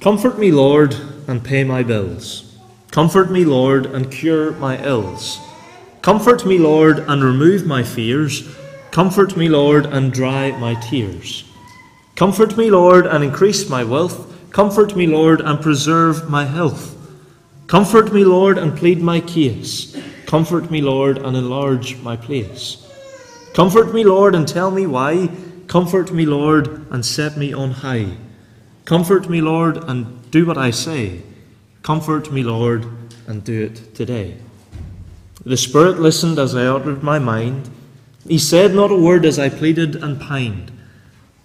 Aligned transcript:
Comfort 0.00 0.38
me, 0.38 0.50
Lord, 0.50 0.96
and 1.28 1.44
pay 1.44 1.62
my 1.62 1.82
bills. 1.82 2.56
Comfort 2.90 3.30
me, 3.30 3.44
Lord, 3.44 3.84
and 3.84 4.10
cure 4.10 4.52
my 4.52 4.82
ills. 4.82 5.38
Comfort 6.00 6.46
me, 6.46 6.56
Lord, 6.56 7.00
and 7.00 7.22
remove 7.22 7.66
my 7.66 7.82
fears. 7.82 8.48
Comfort 8.92 9.36
me, 9.36 9.50
Lord, 9.50 9.84
and 9.84 10.10
dry 10.10 10.52
my 10.52 10.72
tears. 10.80 11.44
Comfort 12.16 12.56
me, 12.56 12.70
Lord, 12.70 13.04
and 13.04 13.22
increase 13.22 13.68
my 13.68 13.84
wealth. 13.84 14.50
Comfort 14.50 14.96
me, 14.96 15.06
Lord, 15.06 15.42
and 15.42 15.60
preserve 15.60 16.30
my 16.30 16.46
health. 16.46 16.96
Comfort 17.66 18.10
me, 18.10 18.24
Lord, 18.24 18.56
and 18.56 18.74
plead 18.74 19.02
my 19.02 19.20
case. 19.20 19.94
Comfort 20.24 20.70
me, 20.70 20.80
Lord, 20.80 21.18
and 21.18 21.36
enlarge 21.36 21.98
my 21.98 22.16
place. 22.16 22.88
Comfort 23.52 23.92
me, 23.92 24.02
Lord, 24.04 24.34
and 24.34 24.48
tell 24.48 24.70
me 24.70 24.86
why. 24.86 25.28
Comfort 25.66 26.10
me, 26.10 26.24
Lord, 26.24 26.90
and 26.90 27.04
set 27.04 27.36
me 27.36 27.52
on 27.52 27.72
high. 27.72 28.16
Comfort 28.90 29.30
me, 29.30 29.40
Lord, 29.40 29.76
and 29.84 30.28
do 30.32 30.44
what 30.44 30.58
I 30.58 30.72
say. 30.72 31.22
Comfort 31.80 32.32
me, 32.32 32.42
Lord, 32.42 32.84
and 33.28 33.44
do 33.44 33.66
it 33.66 33.94
today. 33.94 34.36
The 35.46 35.56
Spirit 35.56 36.00
listened 36.00 36.40
as 36.40 36.56
I 36.56 36.66
uttered 36.66 37.00
my 37.00 37.20
mind. 37.20 37.70
He 38.26 38.36
said 38.36 38.74
not 38.74 38.90
a 38.90 38.96
word 38.96 39.24
as 39.24 39.38
I 39.38 39.48
pleaded 39.48 39.94
and 39.94 40.20
pined. 40.20 40.72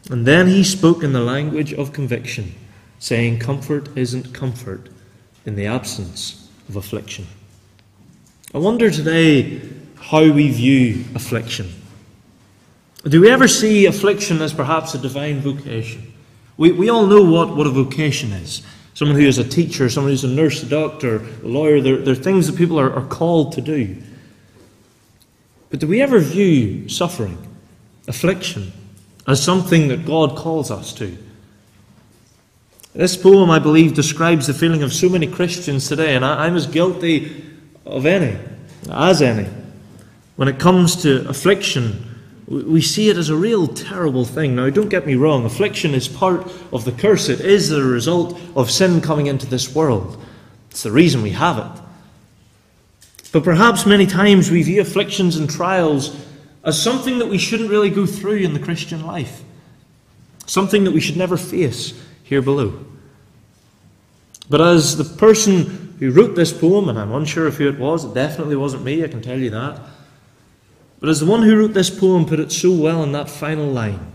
And 0.10 0.26
then 0.26 0.48
he 0.48 0.64
spoke 0.64 1.04
in 1.04 1.14
the 1.14 1.22
language 1.22 1.72
of 1.72 1.94
conviction, 1.94 2.56
saying, 2.98 3.38
Comfort 3.38 3.96
isn't 3.96 4.34
comfort 4.34 4.90
in 5.46 5.54
the 5.56 5.68
absence 5.68 6.50
of 6.68 6.78
affliction. 6.78 7.28
I 8.56 8.58
wonder 8.58 8.90
today 8.90 9.62
how 9.98 10.32
we 10.32 10.50
view 10.50 11.06
affliction. 11.14 11.72
Do 13.04 13.22
we 13.22 13.30
ever 13.30 13.48
see 13.48 13.86
affliction 13.86 14.42
as 14.42 14.52
perhaps 14.52 14.96
a 14.96 14.98
divine 14.98 15.42
vocation? 15.42 16.12
We, 16.58 16.72
we 16.72 16.90
all 16.90 17.06
know 17.06 17.22
what, 17.24 17.56
what 17.56 17.68
a 17.68 17.72
vocation 17.72 18.32
is. 18.32 18.62
Someone 18.94 19.18
who 19.18 19.26
is 19.26 19.38
a 19.38 19.44
teacher, 19.44 19.90
someone 19.90 20.12
who's 20.12 20.24
a 20.24 20.30
nurse, 20.30 20.64
a 20.64 20.66
doctor, 20.66 21.18
a 21.18 21.48
lawyer, 21.48 21.82
they're, 21.82 21.98
they're 21.98 22.16
things 22.16 22.48
that 22.48 22.58
people 22.58 22.80
are, 22.80 22.94
are 22.94 23.06
called 23.06 23.54
to 23.54 23.62
do. 23.62 24.02
But 25.70 25.80
do 25.80 25.88
we 25.88 26.02
ever 26.02 26.20
view 26.20 26.88
suffering, 26.88 27.38
affliction, 28.08 28.72
as 29.28 29.44
something 29.44 29.90
that 29.90 30.06
God 30.06 30.38
calls 30.38 30.72
us 30.72 30.94
to? 30.94 31.18
This 32.94 33.18
poem, 33.18 33.50
I 33.50 33.60
believe, 33.60 33.94
describes 33.94 34.48
the 34.48 34.54
feeling 34.54 34.82
of 34.82 34.94
so 34.94 35.10
many 35.10 35.28
Christians 35.28 35.90
today, 35.90 36.16
and 36.16 36.24
I, 36.24 36.46
I'm 36.46 36.56
as 36.56 36.66
guilty 36.66 37.44
of 37.86 38.06
any, 38.06 38.40
as 38.90 39.22
any. 39.22 39.50
When 40.38 40.48
it 40.48 40.60
comes 40.60 41.02
to 41.04 41.28
affliction, 41.28 42.15
we 42.48 42.82
see 42.82 43.10
it 43.10 43.18
as 43.18 43.30
a 43.30 43.36
real 43.36 43.68
terrible 43.68 44.26
thing. 44.26 44.56
Now, 44.56 44.70
don't 44.70 44.90
get 44.90 45.08
me 45.08 45.16
wrong, 45.16 45.46
affliction 45.46 45.94
is 45.94 46.08
part 46.08 46.52
of 46.72 46.86
the 46.86 46.92
curse. 46.92 47.28
It 47.28 47.42
is 47.42 47.70
the 47.70 47.84
result 47.84 48.40
of 48.56 48.70
sin 48.70 49.02
coming 49.02 49.28
into 49.28 49.48
this 49.48 49.74
world. 49.74 50.24
It's 50.70 50.84
the 50.84 50.92
reason 50.92 51.22
we 51.24 51.32
have 51.32 51.58
it. 51.58 51.82
But 53.32 53.44
perhaps 53.44 53.86
many 53.86 54.06
times 54.06 54.52
we 54.52 54.64
view 54.64 54.82
afflictions 54.82 55.38
and 55.38 55.50
trials 55.50 56.16
as 56.64 56.82
something 56.82 57.20
that 57.20 57.28
we 57.28 57.38
shouldn't 57.38 57.70
really 57.70 57.90
go 57.90 58.06
through 58.06 58.38
in 58.38 58.54
the 58.54 58.60
Christian 58.60 59.06
life, 59.06 59.44
something 60.46 60.84
that 60.84 60.94
we 60.94 61.02
should 61.02 61.18
never 61.18 61.38
face 61.38 62.00
here 62.24 62.42
below. 62.42 62.86
But 64.50 64.62
as 64.62 64.98
the 64.98 65.04
person 65.04 65.96
who 66.00 66.12
wrote 66.12 66.36
this 66.36 66.54
poem, 66.54 66.90
and 66.90 67.00
I'm 67.00 67.12
unsure 67.12 67.48
of 67.48 67.58
who 67.58 67.68
it 67.68 67.80
was, 67.80 68.06
it 68.06 68.14
definitely 68.14 68.56
wasn't 68.56 68.84
me, 68.84 69.04
I 69.04 69.08
can 69.08 69.22
tell 69.22 69.40
you 69.40 69.50
that. 69.50 69.80
But 71.06 71.12
as 71.12 71.20
the 71.20 71.28
one 71.28 71.44
who 71.44 71.56
wrote 71.56 71.76
this 71.76 71.92
poem 71.92 72.26
put 72.26 72.40
it 72.40 72.52
so 72.52 72.72
well 72.72 73.04
in 73.04 73.12
that 73.12 73.30
final 73.30 73.68
line, 73.68 74.12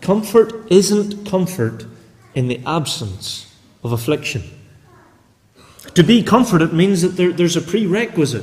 comfort 0.00 0.52
isn't 0.72 1.24
comfort 1.24 1.86
in 2.34 2.48
the 2.48 2.60
absence 2.66 3.54
of 3.84 3.92
affliction. 3.92 4.42
To 5.94 6.02
be 6.02 6.20
comforted 6.20 6.72
means 6.72 7.02
that 7.02 7.10
there, 7.10 7.32
there's 7.32 7.54
a 7.54 7.60
prerequisite, 7.60 8.42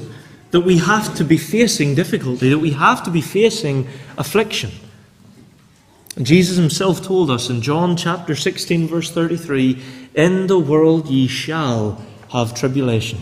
that 0.52 0.62
we 0.62 0.78
have 0.78 1.14
to 1.16 1.26
be 1.26 1.36
facing 1.36 1.94
difficulty, 1.94 2.48
that 2.48 2.60
we 2.60 2.72
have 2.72 3.04
to 3.04 3.12
be 3.12 3.20
facing 3.20 3.90
affliction. 4.18 4.72
Jesus 6.22 6.56
himself 6.56 7.04
told 7.04 7.30
us 7.30 7.50
in 7.50 7.62
John 7.62 7.98
chapter 7.98 8.34
16, 8.34 8.88
verse 8.88 9.12
33 9.12 9.84
In 10.16 10.48
the 10.48 10.58
world 10.58 11.10
ye 11.10 11.28
shall 11.28 12.02
have 12.32 12.56
tribulation. 12.56 13.20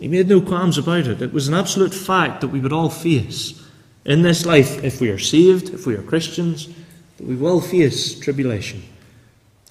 He 0.00 0.08
made 0.08 0.28
no 0.28 0.40
qualms 0.40 0.78
about 0.78 1.06
it. 1.06 1.22
It 1.22 1.32
was 1.32 1.46
an 1.46 1.54
absolute 1.54 1.94
fact 1.94 2.40
that 2.40 2.48
we 2.48 2.58
would 2.58 2.72
all 2.72 2.90
face 2.90 3.66
in 4.08 4.22
this 4.22 4.46
life, 4.46 4.82
if 4.82 5.00
we 5.02 5.10
are 5.10 5.18
saved, 5.18 5.68
if 5.68 5.86
we 5.86 5.94
are 5.94 6.02
Christians, 6.02 6.68
that 7.18 7.26
we 7.26 7.36
will 7.36 7.60
face 7.60 8.18
tribulation. 8.18 8.82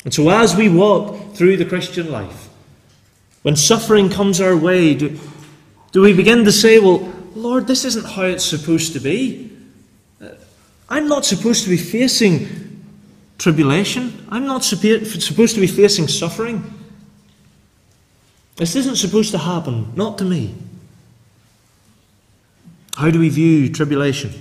And 0.05 0.13
so, 0.13 0.29
as 0.29 0.55
we 0.55 0.69
walk 0.69 1.33
through 1.33 1.57
the 1.57 1.65
Christian 1.65 2.11
life, 2.11 2.47
when 3.41 3.55
suffering 3.55 4.09
comes 4.09 4.39
our 4.39 4.55
way, 4.55 4.93
do, 4.93 5.19
do 5.91 6.01
we 6.01 6.13
begin 6.13 6.45
to 6.45 6.51
say, 6.51 6.77
Well, 6.77 7.11
Lord, 7.33 7.65
this 7.65 7.83
isn't 7.83 8.05
how 8.05 8.23
it's 8.23 8.45
supposed 8.45 8.93
to 8.93 8.99
be? 8.99 9.51
Uh, 10.21 10.29
I'm 10.87 11.07
not 11.07 11.25
supposed 11.25 11.63
to 11.63 11.69
be 11.69 11.77
facing 11.77 12.83
tribulation. 13.39 14.27
I'm 14.29 14.45
not 14.45 14.63
supposed 14.63 15.55
to 15.55 15.61
be 15.61 15.67
facing 15.67 16.07
suffering. 16.07 16.63
This 18.57 18.75
isn't 18.75 18.97
supposed 18.97 19.31
to 19.31 19.39
happen, 19.39 19.93
not 19.95 20.19
to 20.19 20.25
me. 20.25 20.53
How 22.97 23.11
do 23.11 23.19
we 23.19 23.29
view 23.29 23.69
tribulation? 23.69 24.31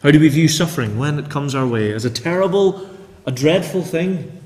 How 0.00 0.12
do 0.12 0.20
we 0.20 0.28
view 0.28 0.46
suffering 0.46 0.96
when 0.96 1.18
it 1.18 1.28
comes 1.28 1.56
our 1.56 1.66
way? 1.66 1.92
As 1.92 2.04
a 2.04 2.10
terrible, 2.10 2.88
a 3.26 3.32
dreadful 3.32 3.82
thing? 3.82 4.40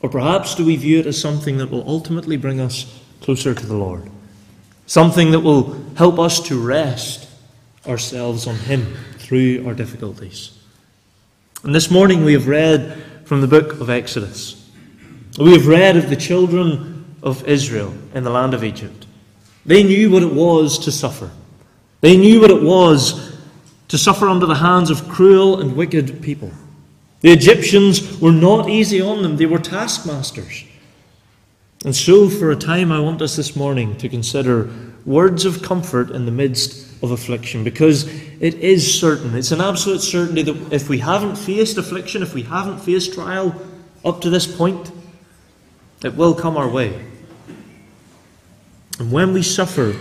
Or 0.00 0.08
perhaps 0.08 0.54
do 0.54 0.64
we 0.64 0.76
view 0.76 1.00
it 1.00 1.06
as 1.06 1.20
something 1.20 1.56
that 1.56 1.72
will 1.72 1.82
ultimately 1.88 2.36
bring 2.36 2.60
us 2.60 3.02
closer 3.20 3.52
to 3.52 3.66
the 3.66 3.74
Lord? 3.74 4.08
Something 4.86 5.32
that 5.32 5.40
will 5.40 5.76
help 5.96 6.20
us 6.20 6.38
to 6.42 6.64
rest 6.64 7.28
ourselves 7.84 8.46
on 8.46 8.54
Him 8.54 8.94
through 9.14 9.66
our 9.66 9.74
difficulties. 9.74 10.56
And 11.64 11.74
this 11.74 11.90
morning 11.90 12.24
we 12.24 12.34
have 12.34 12.46
read 12.46 13.02
from 13.24 13.40
the 13.40 13.48
book 13.48 13.72
of 13.80 13.90
Exodus. 13.90 14.70
We 15.36 15.52
have 15.54 15.66
read 15.66 15.96
of 15.96 16.10
the 16.10 16.16
children 16.16 17.16
of 17.24 17.44
Israel 17.48 17.92
in 18.14 18.22
the 18.22 18.30
land 18.30 18.54
of 18.54 18.62
Egypt. 18.62 19.06
They 19.66 19.82
knew 19.82 20.12
what 20.12 20.22
it 20.22 20.32
was 20.32 20.78
to 20.84 20.92
suffer. 20.92 21.32
They 22.00 22.16
knew 22.16 22.40
what 22.40 22.50
it 22.50 22.62
was 22.62 23.36
to 23.88 23.98
suffer 23.98 24.28
under 24.28 24.46
the 24.46 24.54
hands 24.54 24.90
of 24.90 25.08
cruel 25.08 25.60
and 25.60 25.74
wicked 25.74 26.22
people. 26.22 26.50
The 27.20 27.32
Egyptians 27.32 28.20
were 28.20 28.32
not 28.32 28.68
easy 28.68 29.00
on 29.00 29.22
them, 29.22 29.36
they 29.36 29.46
were 29.46 29.58
taskmasters. 29.58 30.64
And 31.84 31.94
so, 31.94 32.28
for 32.28 32.50
a 32.50 32.56
time, 32.56 32.90
I 32.90 33.00
want 33.00 33.22
us 33.22 33.36
this 33.36 33.54
morning 33.54 33.96
to 33.98 34.08
consider 34.08 34.68
words 35.04 35.44
of 35.44 35.62
comfort 35.62 36.10
in 36.10 36.26
the 36.26 36.32
midst 36.32 37.02
of 37.02 37.12
affliction 37.12 37.62
because 37.62 38.04
it 38.40 38.54
is 38.54 39.00
certain, 39.00 39.34
it's 39.36 39.52
an 39.52 39.60
absolute 39.60 40.00
certainty 40.00 40.42
that 40.42 40.72
if 40.72 40.88
we 40.88 40.98
haven't 40.98 41.36
faced 41.36 41.78
affliction, 41.78 42.22
if 42.22 42.34
we 42.34 42.42
haven't 42.42 42.78
faced 42.78 43.14
trial 43.14 43.54
up 44.04 44.20
to 44.20 44.30
this 44.30 44.46
point, 44.46 44.90
it 46.04 46.14
will 46.14 46.34
come 46.34 46.56
our 46.56 46.68
way. 46.68 47.04
And 48.98 49.12
when 49.12 49.32
we 49.32 49.42
suffer, 49.42 49.96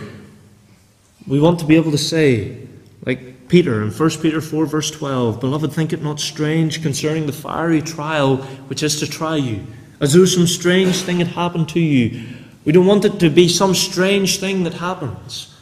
we 1.27 1.39
want 1.39 1.59
to 1.59 1.65
be 1.65 1.75
able 1.75 1.91
to 1.91 1.97
say, 1.97 2.57
like 3.05 3.47
Peter 3.49 3.81
in 3.81 3.91
1 3.91 4.09
Peter 4.21 4.41
4, 4.41 4.65
verse 4.65 4.91
12, 4.91 5.39
Beloved, 5.39 5.71
think 5.71 5.93
it 5.93 6.01
not 6.01 6.19
strange 6.19 6.81
concerning 6.81 7.25
the 7.25 7.33
fiery 7.33 7.81
trial 7.81 8.37
which 8.67 8.83
is 8.83 8.99
to 8.99 9.07
try 9.07 9.35
you, 9.35 9.65
as 9.99 10.13
though 10.13 10.25
some 10.25 10.47
strange 10.47 11.01
thing 11.01 11.17
had 11.17 11.27
happened 11.27 11.69
to 11.69 11.79
you. 11.79 12.27
We 12.65 12.71
don't 12.71 12.85
want 12.85 13.05
it 13.05 13.19
to 13.19 13.29
be 13.29 13.47
some 13.47 13.73
strange 13.73 14.39
thing 14.39 14.63
that 14.63 14.75
happens. 14.75 15.53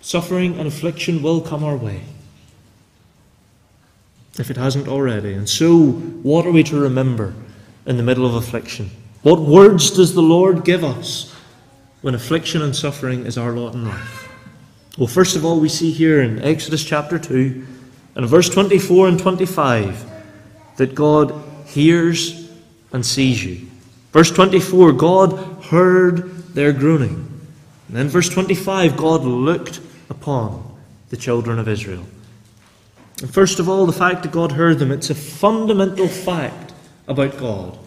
Suffering 0.00 0.58
and 0.58 0.66
affliction 0.66 1.22
will 1.22 1.40
come 1.40 1.62
our 1.62 1.76
way, 1.76 2.02
if 4.38 4.50
it 4.50 4.56
hasn't 4.56 4.88
already. 4.88 5.32
And 5.32 5.48
so, 5.48 5.92
what 5.92 6.44
are 6.44 6.50
we 6.50 6.62
to 6.64 6.78
remember 6.78 7.34
in 7.86 7.96
the 7.96 8.02
middle 8.02 8.26
of 8.26 8.34
affliction? 8.34 8.90
What 9.22 9.40
words 9.40 9.90
does 9.90 10.14
the 10.14 10.22
Lord 10.22 10.64
give 10.64 10.82
us 10.82 11.34
when 12.00 12.14
affliction 12.14 12.62
and 12.62 12.74
suffering 12.74 13.24
is 13.24 13.38
our 13.38 13.52
lot 13.52 13.74
in 13.74 13.86
life? 13.86 14.21
Well, 14.98 15.06
first 15.06 15.36
of 15.36 15.44
all, 15.44 15.58
we 15.58 15.70
see 15.70 15.90
here 15.90 16.20
in 16.20 16.42
Exodus 16.42 16.84
chapter 16.84 17.18
2 17.18 17.66
and 18.14 18.26
verse 18.26 18.50
24 18.50 19.08
and 19.08 19.18
25 19.18 20.04
that 20.76 20.94
God 20.94 21.32
hears 21.66 22.50
and 22.92 23.04
sees 23.04 23.42
you. 23.42 23.66
Verse 24.12 24.30
24, 24.30 24.92
God 24.92 25.64
heard 25.64 26.44
their 26.48 26.74
groaning. 26.74 27.40
And 27.88 27.96
then 27.96 28.08
verse 28.08 28.28
25, 28.28 28.96
God 28.98 29.22
looked 29.22 29.80
upon 30.10 30.76
the 31.08 31.16
children 31.16 31.58
of 31.58 31.68
Israel. 31.68 32.04
And 33.22 33.32
first 33.32 33.60
of 33.60 33.70
all, 33.70 33.86
the 33.86 33.92
fact 33.92 34.22
that 34.24 34.32
God 34.32 34.52
heard 34.52 34.78
them, 34.78 34.92
it's 34.92 35.08
a 35.08 35.14
fundamental 35.14 36.08
fact 36.08 36.74
about 37.08 37.38
God 37.38 37.78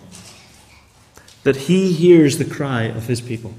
that 1.43 1.55
He 1.55 1.93
hears 1.93 2.39
the 2.39 2.45
cry 2.45 2.83
of 2.83 3.05
His 3.05 3.21
people. 3.21 3.53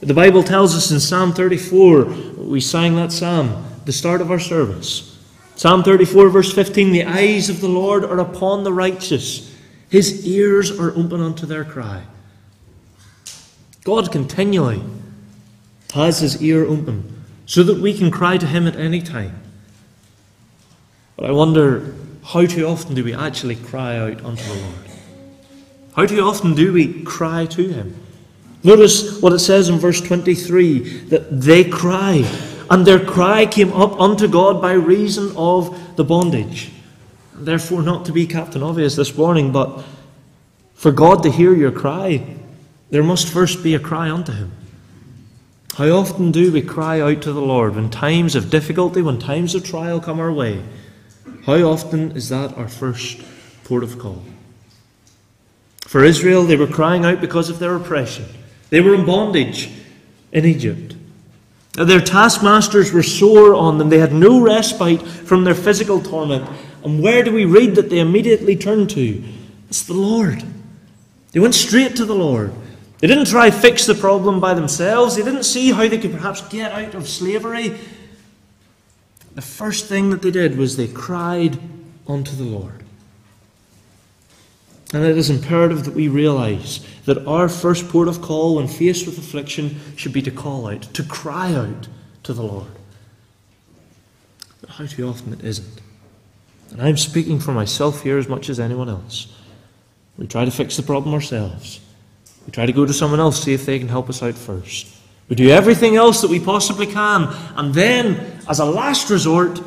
The 0.00 0.14
Bible 0.14 0.42
tells 0.42 0.76
us 0.76 0.90
in 0.90 1.00
Psalm 1.00 1.32
34, 1.32 2.04
we 2.36 2.60
sang 2.60 2.96
that 2.96 3.12
psalm, 3.12 3.64
the 3.84 3.92
start 3.92 4.20
of 4.20 4.30
our 4.30 4.38
service. 4.38 5.18
Psalm 5.54 5.82
34, 5.82 6.28
verse 6.28 6.52
15 6.52 6.92
The 6.92 7.04
eyes 7.04 7.48
of 7.48 7.60
the 7.60 7.68
Lord 7.68 8.04
are 8.04 8.20
upon 8.20 8.64
the 8.64 8.72
righteous, 8.72 9.54
His 9.88 10.26
ears 10.26 10.70
are 10.78 10.90
open 10.90 11.20
unto 11.20 11.46
their 11.46 11.64
cry. 11.64 12.04
God 13.86 14.10
continually 14.10 14.82
has 15.94 16.20
his 16.20 16.42
ear 16.42 16.66
open 16.66 17.22
so 17.46 17.62
that 17.62 17.78
we 17.78 17.96
can 17.96 18.10
cry 18.10 18.36
to 18.36 18.46
him 18.46 18.66
at 18.66 18.74
any 18.74 19.00
time. 19.00 19.40
But 21.16 21.26
I 21.26 21.32
wonder 21.32 21.94
how 22.24 22.46
too 22.46 22.66
often 22.66 22.96
do 22.96 23.04
we 23.04 23.14
actually 23.14 23.54
cry 23.54 23.96
out 23.96 24.24
unto 24.24 24.42
the 24.42 24.54
Lord? 24.54 24.90
How 25.94 26.04
too 26.04 26.20
often 26.20 26.54
do 26.54 26.72
we 26.72 27.04
cry 27.04 27.46
to 27.46 27.68
him? 27.68 28.05
Notice 28.64 29.20
what 29.20 29.32
it 29.32 29.38
says 29.38 29.68
in 29.68 29.78
verse 29.78 30.00
23 30.00 30.78
that 31.08 31.40
they 31.40 31.64
cried, 31.64 32.26
and 32.70 32.86
their 32.86 33.04
cry 33.04 33.46
came 33.46 33.72
up 33.72 34.00
unto 34.00 34.26
God 34.26 34.60
by 34.60 34.72
reason 34.72 35.32
of 35.36 35.96
the 35.96 36.04
bondage. 36.04 36.70
Therefore, 37.34 37.82
not 37.82 38.06
to 38.06 38.12
be 38.12 38.26
Captain 38.26 38.62
Obvious 38.62 38.96
this 38.96 39.16
morning, 39.16 39.52
but 39.52 39.84
for 40.74 40.90
God 40.90 41.22
to 41.22 41.30
hear 41.30 41.54
your 41.54 41.70
cry, 41.70 42.24
there 42.90 43.02
must 43.02 43.28
first 43.28 43.62
be 43.62 43.74
a 43.74 43.80
cry 43.80 44.10
unto 44.10 44.32
Him. 44.32 44.52
How 45.76 45.90
often 45.90 46.32
do 46.32 46.50
we 46.50 46.62
cry 46.62 47.00
out 47.00 47.22
to 47.22 47.32
the 47.32 47.40
Lord 47.40 47.74
when 47.74 47.90
times 47.90 48.34
of 48.34 48.50
difficulty, 48.50 49.02
when 49.02 49.18
times 49.18 49.54
of 49.54 49.62
trial 49.62 50.00
come 50.00 50.18
our 50.18 50.32
way? 50.32 50.62
How 51.44 51.62
often 51.62 52.12
is 52.12 52.30
that 52.30 52.56
our 52.56 52.68
first 52.68 53.20
port 53.64 53.84
of 53.84 53.98
call? 53.98 54.22
For 55.82 56.02
Israel, 56.02 56.44
they 56.44 56.56
were 56.56 56.66
crying 56.66 57.04
out 57.04 57.20
because 57.20 57.50
of 57.50 57.58
their 57.58 57.76
oppression. 57.76 58.24
They 58.70 58.80
were 58.80 58.94
in 58.94 59.04
bondage 59.04 59.70
in 60.32 60.44
Egypt. 60.44 60.96
Their 61.74 62.00
taskmasters 62.00 62.92
were 62.92 63.02
sore 63.02 63.54
on 63.54 63.78
them. 63.78 63.90
They 63.90 63.98
had 63.98 64.12
no 64.12 64.40
respite 64.40 65.02
from 65.02 65.44
their 65.44 65.54
physical 65.54 66.00
torment. 66.00 66.48
And 66.82 67.02
where 67.02 67.22
do 67.22 67.32
we 67.32 67.44
read 67.44 67.74
that 67.74 67.90
they 67.90 67.98
immediately 67.98 68.56
turned 68.56 68.90
to? 68.90 69.22
It's 69.68 69.82
the 69.82 69.92
Lord. 69.92 70.42
They 71.32 71.40
went 71.40 71.54
straight 71.54 71.96
to 71.96 72.04
the 72.04 72.14
Lord. 72.14 72.52
They 72.98 73.06
didn't 73.06 73.26
try 73.26 73.50
to 73.50 73.56
fix 73.56 73.84
the 73.84 73.94
problem 73.94 74.40
by 74.40 74.54
themselves. 74.54 75.16
They 75.16 75.22
didn't 75.22 75.42
see 75.42 75.72
how 75.72 75.86
they 75.86 75.98
could 75.98 76.12
perhaps 76.12 76.40
get 76.48 76.72
out 76.72 76.94
of 76.94 77.08
slavery. 77.08 77.78
The 79.34 79.42
first 79.42 79.84
thing 79.84 80.08
that 80.10 80.22
they 80.22 80.30
did 80.30 80.56
was 80.56 80.76
they 80.76 80.88
cried 80.88 81.58
unto 82.08 82.34
the 82.34 82.44
Lord. 82.44 82.85
And 84.92 85.04
it 85.04 85.16
is 85.16 85.30
imperative 85.30 85.84
that 85.84 85.94
we 85.94 86.08
realize 86.08 86.86
that 87.06 87.26
our 87.26 87.48
first 87.48 87.88
port 87.88 88.08
of 88.08 88.22
call 88.22 88.56
when 88.56 88.68
faced 88.68 89.06
with 89.06 89.18
affliction 89.18 89.80
should 89.96 90.12
be 90.12 90.22
to 90.22 90.30
call 90.30 90.68
out, 90.68 90.82
to 90.94 91.02
cry 91.02 91.52
out 91.54 91.88
to 92.22 92.32
the 92.32 92.42
Lord. 92.42 92.70
But 94.60 94.70
how 94.70 94.86
too 94.86 95.08
often 95.08 95.32
it 95.32 95.44
isn't. 95.44 95.80
And 96.70 96.82
I'm 96.82 96.96
speaking 96.96 97.40
for 97.40 97.52
myself 97.52 98.02
here 98.02 98.18
as 98.18 98.28
much 98.28 98.48
as 98.48 98.60
anyone 98.60 98.88
else. 98.88 99.32
We 100.18 100.26
try 100.26 100.44
to 100.44 100.50
fix 100.50 100.76
the 100.76 100.82
problem 100.82 101.14
ourselves. 101.14 101.80
We 102.46 102.52
try 102.52 102.66
to 102.66 102.72
go 102.72 102.86
to 102.86 102.92
someone 102.92 103.20
else, 103.20 103.42
see 103.42 103.54
if 103.54 103.66
they 103.66 103.78
can 103.78 103.88
help 103.88 104.08
us 104.08 104.22
out 104.22 104.34
first. 104.34 104.86
We 105.28 105.36
do 105.36 105.48
everything 105.50 105.96
else 105.96 106.20
that 106.20 106.30
we 106.30 106.38
possibly 106.38 106.86
can. 106.86 107.28
And 107.56 107.74
then, 107.74 108.40
as 108.48 108.60
a 108.60 108.64
last 108.64 109.10
resort, 109.10 109.60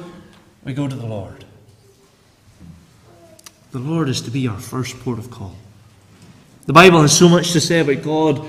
we 0.64 0.74
go 0.74 0.88
to 0.88 0.96
the 0.96 1.06
Lord. 1.06 1.46
The 3.72 3.80
Lord 3.80 4.10
is 4.10 4.22
to 4.22 4.32
be 4.32 4.48
our 4.48 4.60
first 4.60 5.00
port 5.00 5.20
of 5.20 5.30
call. 5.30 5.56
The 6.66 6.74
Bible 6.74 7.02
has 7.02 7.16
so 7.16 7.30
much 7.30 7.52
to 7.52 7.62
say 7.62 7.82
about 7.82 8.04
God 8.04 8.48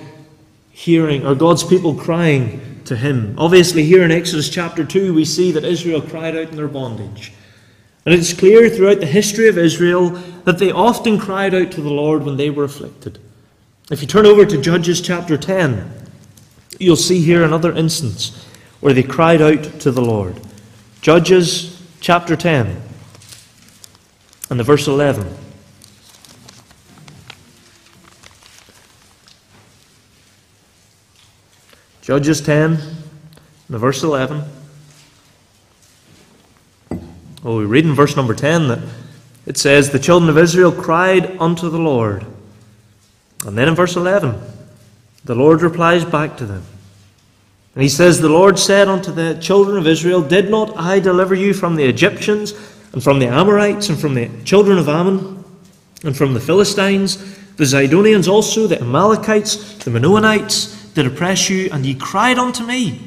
hearing, 0.71 1.27
or 1.27 1.35
God's 1.35 1.63
people 1.63 1.95
crying 1.95 2.81
to 2.87 2.97
Him. 2.97 3.35
Obviously, 3.39 3.85
here 3.85 4.03
in 4.03 4.11
Exodus 4.11 4.49
chapter 4.49 4.83
2, 4.83 5.13
we 5.13 5.27
see 5.27 5.53
that 5.53 5.65
Israel 5.65 6.01
cried 6.01 6.35
out 6.35 6.49
in 6.49 6.57
their 6.57 6.69
bondage. 6.69 7.35
And 8.07 8.15
it's 8.15 8.33
clear 8.33 8.71
throughout 8.71 9.01
the 9.01 9.07
history 9.07 9.49
of 9.49 9.59
Israel 9.59 10.11
that 10.45 10.59
they 10.59 10.73
often 10.73 11.19
cried 11.19 11.55
out 11.55 11.71
to 11.73 11.83
the 11.83 11.91
Lord 11.91 12.25
when 12.25 12.39
they 12.39 12.49
were 12.49 12.65
afflicted. 12.65 13.19
If 13.91 14.01
you 14.01 14.09
turn 14.09 14.25
over 14.25 14.47
to 14.47 14.61
Judges 14.61 15.03
chapter 15.03 15.37
10, 15.37 15.93
you'll 16.79 16.97
see 16.97 17.21
here 17.21 17.45
another 17.45 17.73
instance 17.73 18.47
where 18.81 18.95
they 18.95 19.03
cried 19.03 19.43
out 19.43 19.81
to 19.81 19.91
the 19.91 20.01
Lord. 20.01 20.41
Judges 21.03 21.83
chapter 22.01 22.37
10 22.37 22.90
and 24.51 24.59
the 24.59 24.65
verse 24.65 24.87
11. 24.89 25.27
Judges 32.03 32.41
10 32.41 32.73
and 32.73 32.81
the 33.69 33.79
verse 33.79 34.03
11. 34.03 34.43
Well, 37.43 37.57
we 37.57 37.65
read 37.65 37.85
in 37.85 37.95
verse 37.95 38.17
number 38.17 38.35
10 38.35 38.69
that 38.69 38.81
it 39.47 39.57
says, 39.57 39.91
The 39.91 39.99
children 39.99 40.29
of 40.29 40.37
Israel 40.37 40.73
cried 40.73 41.39
unto 41.39 41.71
the 41.71 41.79
Lord. 41.79 42.27
And 43.47 43.57
then 43.57 43.69
in 43.69 43.75
verse 43.75 43.97
11, 43.97 44.39
the 45.25 45.35
Lord 45.35 45.63
replies 45.63 46.05
back 46.05 46.37
to 46.39 46.47
them. 46.47 46.65
And 47.75 47.83
he 47.83 47.89
says, 47.89 48.21
The 48.21 48.29
Lord 48.29 48.59
said 48.59 48.89
unto 48.89 49.13
the 49.13 49.39
children 49.41 49.79
of 49.79 49.87
Israel, 49.87 50.21
Did 50.21 50.51
not 50.51 50.77
I 50.77 50.99
deliver 50.99 51.35
you 51.35 51.55
from 51.55 51.77
the 51.77 51.85
Egyptians, 51.85 52.53
and 52.93 53.03
from 53.03 53.19
the 53.19 53.27
Amorites, 53.27 53.89
and 53.89 53.99
from 53.99 54.15
the 54.15 54.29
children 54.45 54.79
of 54.79 54.89
Ammon, 54.89 55.45
and 56.03 56.17
from 56.17 56.35
the 56.35 56.41
Philistines, 56.41 57.19
the 57.57 57.65
Zidonians 57.65 58.27
also, 58.27 58.67
the 58.67 58.81
Amalekites, 58.81 59.77
the 59.85 59.91
Maonites, 59.91 60.95
did 60.95 61.07
oppress 61.07 61.51
you, 61.51 61.69
and 61.73 61.85
ye 61.85 61.95
cried 61.95 62.39
unto 62.39 62.65
me, 62.65 63.01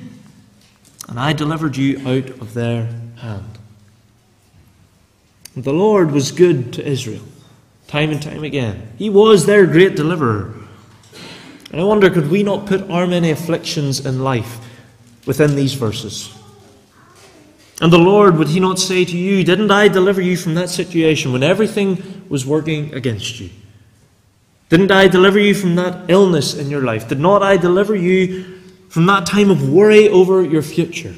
and 1.10 1.20
I 1.20 1.34
delivered 1.34 1.76
you 1.76 2.00
out 2.08 2.30
of 2.30 2.54
their 2.54 2.86
hand. 3.18 3.58
The 5.56 5.74
Lord 5.74 6.12
was 6.12 6.32
good 6.32 6.74
to 6.74 6.88
Israel, 6.88 7.24
time 7.88 8.10
and 8.12 8.22
time 8.22 8.44
again. 8.44 8.94
He 8.98 9.10
was 9.10 9.46
their 9.46 9.66
great 9.66 9.96
deliverer. 9.96 10.54
And 11.72 11.82
I 11.82 11.84
wonder, 11.84 12.10
could 12.10 12.30
we 12.30 12.44
not 12.44 12.68
put 12.68 12.90
our 12.90 13.06
many 13.06 13.32
afflictions 13.32 14.06
in 14.06 14.24
life 14.24 14.60
within 15.26 15.56
these 15.56 15.74
verses? 15.74 16.36
And 17.82 17.92
the 17.92 17.98
Lord, 17.98 18.38
would 18.38 18.50
He 18.50 18.60
not 18.60 18.80
say 18.80 19.04
to 19.06 19.18
you, 19.18 19.44
Didn't 19.44 19.72
I 19.72 19.88
deliver 19.88 20.22
you 20.22 20.38
from 20.38 20.56
that 20.56 20.70
situation 20.70 21.34
when 21.34 21.44
everything 21.44 22.24
was 22.30 22.46
working 22.46 22.94
against 22.94 23.40
you? 23.40 23.50
Didn't 24.70 24.92
I 24.92 25.08
deliver 25.08 25.40
you 25.40 25.54
from 25.54 25.76
that 25.76 26.10
illness 26.10 26.56
in 26.56 26.70
your 26.70 26.82
life? 26.82 27.08
Did 27.08 27.20
not 27.20 27.44
I 27.44 27.58
deliver 27.58 27.96
you 27.96 28.62
from 28.90 29.06
that 29.08 29.26
time 29.26 29.52
of 29.52 29.70
worry 29.70 30.10
over 30.10 30.44
your 30.44 30.62
future? 30.62 31.16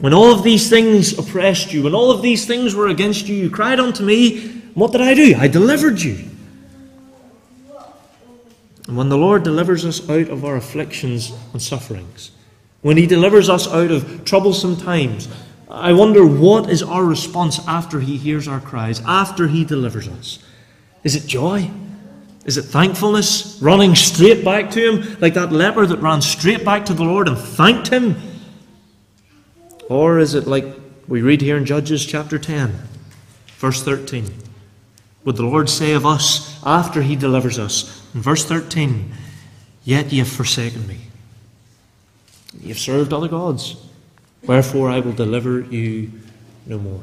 When 0.00 0.14
all 0.14 0.32
of 0.32 0.42
these 0.42 0.70
things 0.70 1.18
oppressed 1.18 1.72
you, 1.72 1.82
when 1.82 1.94
all 1.94 2.10
of 2.10 2.22
these 2.22 2.46
things 2.46 2.74
were 2.74 2.88
against 2.88 3.28
you, 3.28 3.36
you 3.36 3.50
cried 3.50 3.78
unto 3.78 4.02
me. 4.02 4.48
What 4.74 4.92
did 4.92 5.02
I 5.02 5.14
do? 5.14 5.34
I 5.36 5.46
delivered 5.46 6.00
you. 6.00 6.24
And 8.88 8.96
when 8.96 9.08
the 9.08 9.18
Lord 9.18 9.42
delivers 9.42 9.84
us 9.84 10.08
out 10.08 10.28
of 10.28 10.44
our 10.44 10.56
afflictions 10.56 11.32
and 11.52 11.60
sufferings, 11.60 12.32
when 12.82 12.96
He 12.96 13.06
delivers 13.06 13.48
us 13.48 13.68
out 13.68 13.90
of 13.90 14.24
troublesome 14.24 14.76
times, 14.76 15.28
I 15.68 15.92
wonder 15.92 16.26
what 16.26 16.68
is 16.68 16.82
our 16.82 17.04
response 17.04 17.60
after 17.66 18.00
He 18.00 18.16
hears 18.16 18.48
our 18.48 18.60
cries, 18.60 19.00
after 19.06 19.48
He 19.48 19.64
delivers 19.64 20.08
us? 20.08 20.38
Is 21.04 21.16
it 21.16 21.26
joy? 21.26 21.70
Is 22.44 22.56
it 22.56 22.62
thankfulness? 22.62 23.58
Running 23.60 23.94
straight 23.94 24.44
back 24.44 24.70
to 24.72 24.92
Him, 24.92 25.16
like 25.20 25.34
that 25.34 25.52
leper 25.52 25.86
that 25.86 26.00
ran 26.00 26.22
straight 26.22 26.64
back 26.64 26.86
to 26.86 26.94
the 26.94 27.04
Lord 27.04 27.28
and 27.28 27.38
thanked 27.38 27.88
Him? 27.88 28.16
Or 29.88 30.18
is 30.18 30.34
it 30.34 30.46
like 30.46 30.66
we 31.08 31.20
read 31.20 31.40
here 31.40 31.56
in 31.56 31.64
Judges 31.64 32.06
chapter 32.06 32.38
10, 32.38 32.72
verse 33.58 33.82
13? 33.82 34.32
Would 35.24 35.36
the 35.36 35.42
Lord 35.44 35.68
say 35.68 35.92
of 35.92 36.06
us 36.06 36.58
after 36.64 37.02
he 37.02 37.16
delivers 37.16 37.58
us, 37.58 38.06
in 38.14 38.22
verse 38.22 38.44
13, 38.44 39.12
Yet 39.84 40.12
ye 40.12 40.18
have 40.18 40.28
forsaken 40.28 40.86
me. 40.86 41.09
Ye 42.58 42.68
have 42.68 42.78
served 42.78 43.12
other 43.12 43.28
gods. 43.28 43.76
Wherefore 44.44 44.90
I 44.90 45.00
will 45.00 45.12
deliver 45.12 45.60
you 45.60 46.10
no 46.66 46.78
more. 46.78 47.02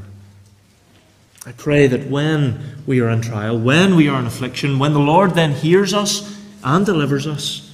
I 1.45 1.51
pray 1.53 1.87
that 1.87 2.07
when 2.07 2.83
we 2.85 2.99
are 2.99 3.09
in 3.09 3.21
trial, 3.21 3.57
when 3.57 3.95
we 3.95 4.09
are 4.09 4.19
in 4.19 4.25
affliction, 4.25 4.79
when 4.79 4.93
the 4.93 4.99
Lord 4.99 5.33
then 5.33 5.53
hears 5.53 5.93
us 5.93 6.37
and 6.63 6.85
delivers 6.85 7.25
us, 7.25 7.73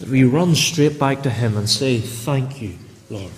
that 0.00 0.08
we 0.08 0.24
run 0.24 0.54
straight 0.54 0.98
back 0.98 1.22
to 1.22 1.30
Him 1.30 1.56
and 1.56 1.68
say, 1.68 2.00
Thank 2.00 2.60
you, 2.60 2.76
Lord. 3.08 3.30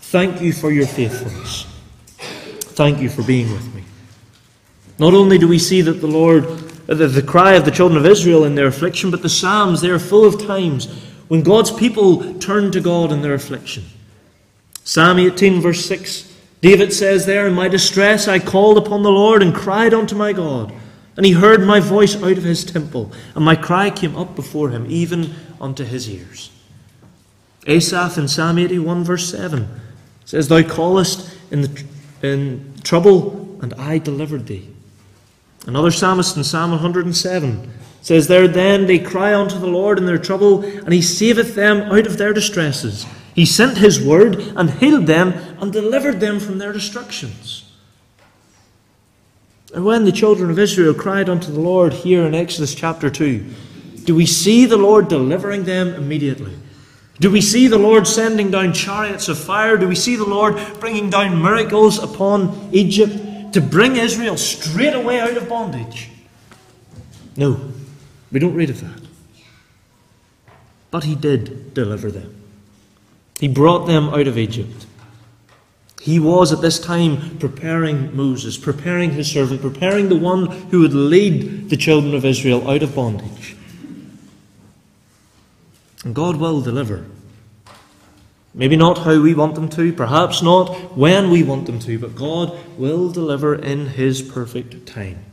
Thank 0.00 0.40
you 0.40 0.52
for 0.52 0.72
your 0.72 0.86
faithfulness. 0.86 1.66
Thank 2.74 3.00
you 3.00 3.08
for 3.08 3.22
being 3.22 3.52
with 3.52 3.72
me. 3.74 3.84
Not 4.98 5.14
only 5.14 5.38
do 5.38 5.46
we 5.46 5.58
see 5.58 5.82
that 5.82 6.00
the 6.00 6.06
Lord, 6.06 6.44
the, 6.86 7.06
the 7.06 7.22
cry 7.22 7.52
of 7.52 7.64
the 7.64 7.70
children 7.70 7.98
of 7.98 8.06
Israel 8.06 8.44
in 8.44 8.54
their 8.54 8.66
affliction, 8.66 9.10
but 9.10 9.22
the 9.22 9.28
Psalms, 9.28 9.80
they 9.80 9.90
are 9.90 9.98
full 9.98 10.24
of 10.24 10.44
times 10.44 10.88
when 11.32 11.42
God's 11.42 11.70
people 11.70 12.34
turn 12.40 12.70
to 12.72 12.80
God 12.82 13.10
in 13.10 13.22
their 13.22 13.32
affliction. 13.32 13.84
Psalm 14.84 15.18
18, 15.18 15.62
verse 15.62 15.82
6, 15.86 16.30
David 16.60 16.92
says 16.92 17.24
there, 17.24 17.46
In 17.46 17.54
my 17.54 17.68
distress 17.68 18.28
I 18.28 18.38
called 18.38 18.76
upon 18.76 19.02
the 19.02 19.10
Lord 19.10 19.42
and 19.42 19.54
cried 19.54 19.94
unto 19.94 20.14
my 20.14 20.34
God. 20.34 20.74
And 21.16 21.24
he 21.24 21.32
heard 21.32 21.66
my 21.66 21.80
voice 21.80 22.16
out 22.16 22.36
of 22.36 22.42
his 22.44 22.66
temple, 22.66 23.12
and 23.34 23.42
my 23.42 23.56
cry 23.56 23.88
came 23.88 24.14
up 24.14 24.36
before 24.36 24.68
him, 24.68 24.84
even 24.90 25.32
unto 25.58 25.84
his 25.84 26.06
ears. 26.10 26.50
Asaph 27.66 28.18
in 28.18 28.28
Psalm 28.28 28.58
81, 28.58 29.02
verse 29.02 29.30
7 29.30 29.66
says, 30.26 30.48
Thou 30.48 30.62
callest 30.62 31.34
in, 31.50 31.62
the, 31.62 31.84
in 32.20 32.74
trouble, 32.84 33.58
and 33.62 33.72
I 33.72 33.96
delivered 33.96 34.48
thee. 34.48 34.68
Another 35.66 35.92
psalmist 35.92 36.36
in 36.36 36.44
Psalm 36.44 36.72
107 36.72 37.72
says, 38.02 38.28
There 38.28 38.46
then 38.46 38.86
they 38.86 38.98
cry 38.98 39.34
unto 39.34 39.58
the 39.58 39.66
Lord 39.66 39.98
in 39.98 40.06
their 40.06 40.18
trouble, 40.18 40.62
and 40.62 40.92
he 40.92 41.00
saveth 41.00 41.54
them 41.54 41.80
out 41.82 42.06
of 42.06 42.18
their 42.18 42.34
distresses. 42.34 43.06
He 43.34 43.46
sent 43.46 43.78
his 43.78 44.04
word 44.04 44.38
and 44.56 44.70
healed 44.70 45.06
them 45.06 45.32
and 45.60 45.72
delivered 45.72 46.20
them 46.20 46.38
from 46.38 46.58
their 46.58 46.72
destructions. 46.72 47.64
And 49.72 49.86
when 49.86 50.04
the 50.04 50.12
children 50.12 50.50
of 50.50 50.58
Israel 50.58 50.92
cried 50.92 51.30
unto 51.30 51.50
the 51.50 51.60
Lord 51.60 51.94
here 51.94 52.26
in 52.26 52.34
Exodus 52.34 52.74
chapter 52.74 53.08
2, 53.08 53.42
do 54.04 54.14
we 54.14 54.26
see 54.26 54.66
the 54.66 54.76
Lord 54.76 55.08
delivering 55.08 55.64
them 55.64 55.94
immediately? 55.94 56.52
Do 57.20 57.30
we 57.30 57.40
see 57.40 57.68
the 57.68 57.78
Lord 57.78 58.06
sending 58.06 58.50
down 58.50 58.72
chariots 58.72 59.28
of 59.28 59.38
fire? 59.38 59.76
Do 59.76 59.86
we 59.86 59.94
see 59.94 60.16
the 60.16 60.26
Lord 60.26 60.60
bringing 60.80 61.08
down 61.08 61.40
miracles 61.40 62.02
upon 62.02 62.70
Egypt 62.72 63.52
to 63.52 63.60
bring 63.60 63.96
Israel 63.96 64.36
straight 64.36 64.94
away 64.94 65.20
out 65.20 65.36
of 65.36 65.48
bondage? 65.48 66.10
No, 67.36 67.72
we 68.32 68.40
don't 68.40 68.54
read 68.54 68.70
of 68.70 68.80
that. 68.80 69.08
But 70.90 71.04
He 71.04 71.14
did 71.14 71.74
deliver 71.74 72.10
them. 72.10 72.42
He 73.38 73.48
brought 73.48 73.86
them 73.86 74.08
out 74.08 74.26
of 74.26 74.38
Egypt. 74.38 74.86
He 76.02 76.18
was 76.18 76.52
at 76.52 76.60
this 76.60 76.80
time 76.80 77.38
preparing 77.38 78.16
Moses, 78.16 78.56
preparing 78.56 79.10
his 79.10 79.30
servant, 79.30 79.60
preparing 79.60 80.08
the 80.08 80.16
one 80.16 80.46
who 80.46 80.80
would 80.80 80.94
lead 80.94 81.70
the 81.70 81.76
children 81.76 82.12
of 82.12 82.24
Israel 82.24 82.68
out 82.68 82.82
of 82.82 82.96
bondage. 82.96 83.54
And 86.04 86.12
God 86.12 86.36
will 86.36 86.60
deliver. 86.60 87.06
Maybe 88.52 88.74
not 88.74 88.98
how 88.98 89.22
we 89.22 89.32
want 89.32 89.54
them 89.54 89.68
to, 89.70 89.92
perhaps 89.92 90.42
not 90.42 90.96
when 90.96 91.30
we 91.30 91.44
want 91.44 91.66
them 91.66 91.78
to, 91.78 91.98
but 92.00 92.16
God 92.16 92.58
will 92.76 93.08
deliver 93.08 93.54
in 93.54 93.86
His 93.86 94.22
perfect 94.22 94.84
time. 94.86 95.24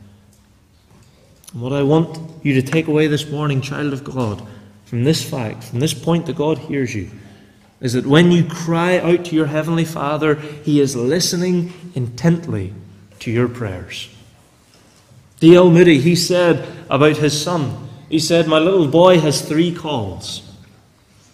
And 1.52 1.62
what 1.62 1.72
I 1.72 1.82
want 1.82 2.18
you 2.44 2.54
to 2.54 2.62
take 2.62 2.88
away 2.88 3.06
this 3.06 3.28
morning, 3.28 3.60
child 3.60 3.92
of 3.92 4.04
God, 4.04 4.46
from 4.84 5.04
this 5.04 5.28
fact, 5.28 5.64
from 5.64 5.80
this 5.80 5.94
point 5.94 6.26
that 6.26 6.36
God 6.36 6.58
hears 6.58 6.94
you, 6.94 7.10
is 7.80 7.94
that 7.94 8.06
when 8.06 8.30
you 8.30 8.44
cry 8.44 8.98
out 8.98 9.24
to 9.26 9.34
your 9.34 9.46
Heavenly 9.46 9.84
Father, 9.84 10.34
He 10.34 10.80
is 10.80 10.94
listening 10.94 11.72
intently 11.94 12.74
to 13.20 13.30
your 13.30 13.48
prayers. 13.48 14.08
D.L. 15.40 15.70
Moody, 15.70 15.98
he 15.98 16.16
said 16.16 16.68
about 16.90 17.16
his 17.16 17.40
son, 17.40 17.88
he 18.10 18.18
said, 18.18 18.46
My 18.46 18.58
little 18.58 18.86
boy 18.86 19.20
has 19.20 19.40
three 19.40 19.74
calls. 19.74 20.42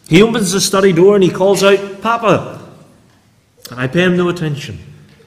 He 0.08 0.23
opens 0.23 0.52
the 0.52 0.61
study 0.61 0.92
door 0.92 1.16
and 1.16 1.25
he 1.25 1.30
calls 1.30 1.64
out, 1.64 2.00
Papa! 2.00 2.62
And 3.70 3.80
I 3.80 3.88
pay 3.88 4.04
him 4.04 4.16
no 4.16 4.28
attention 4.28 4.78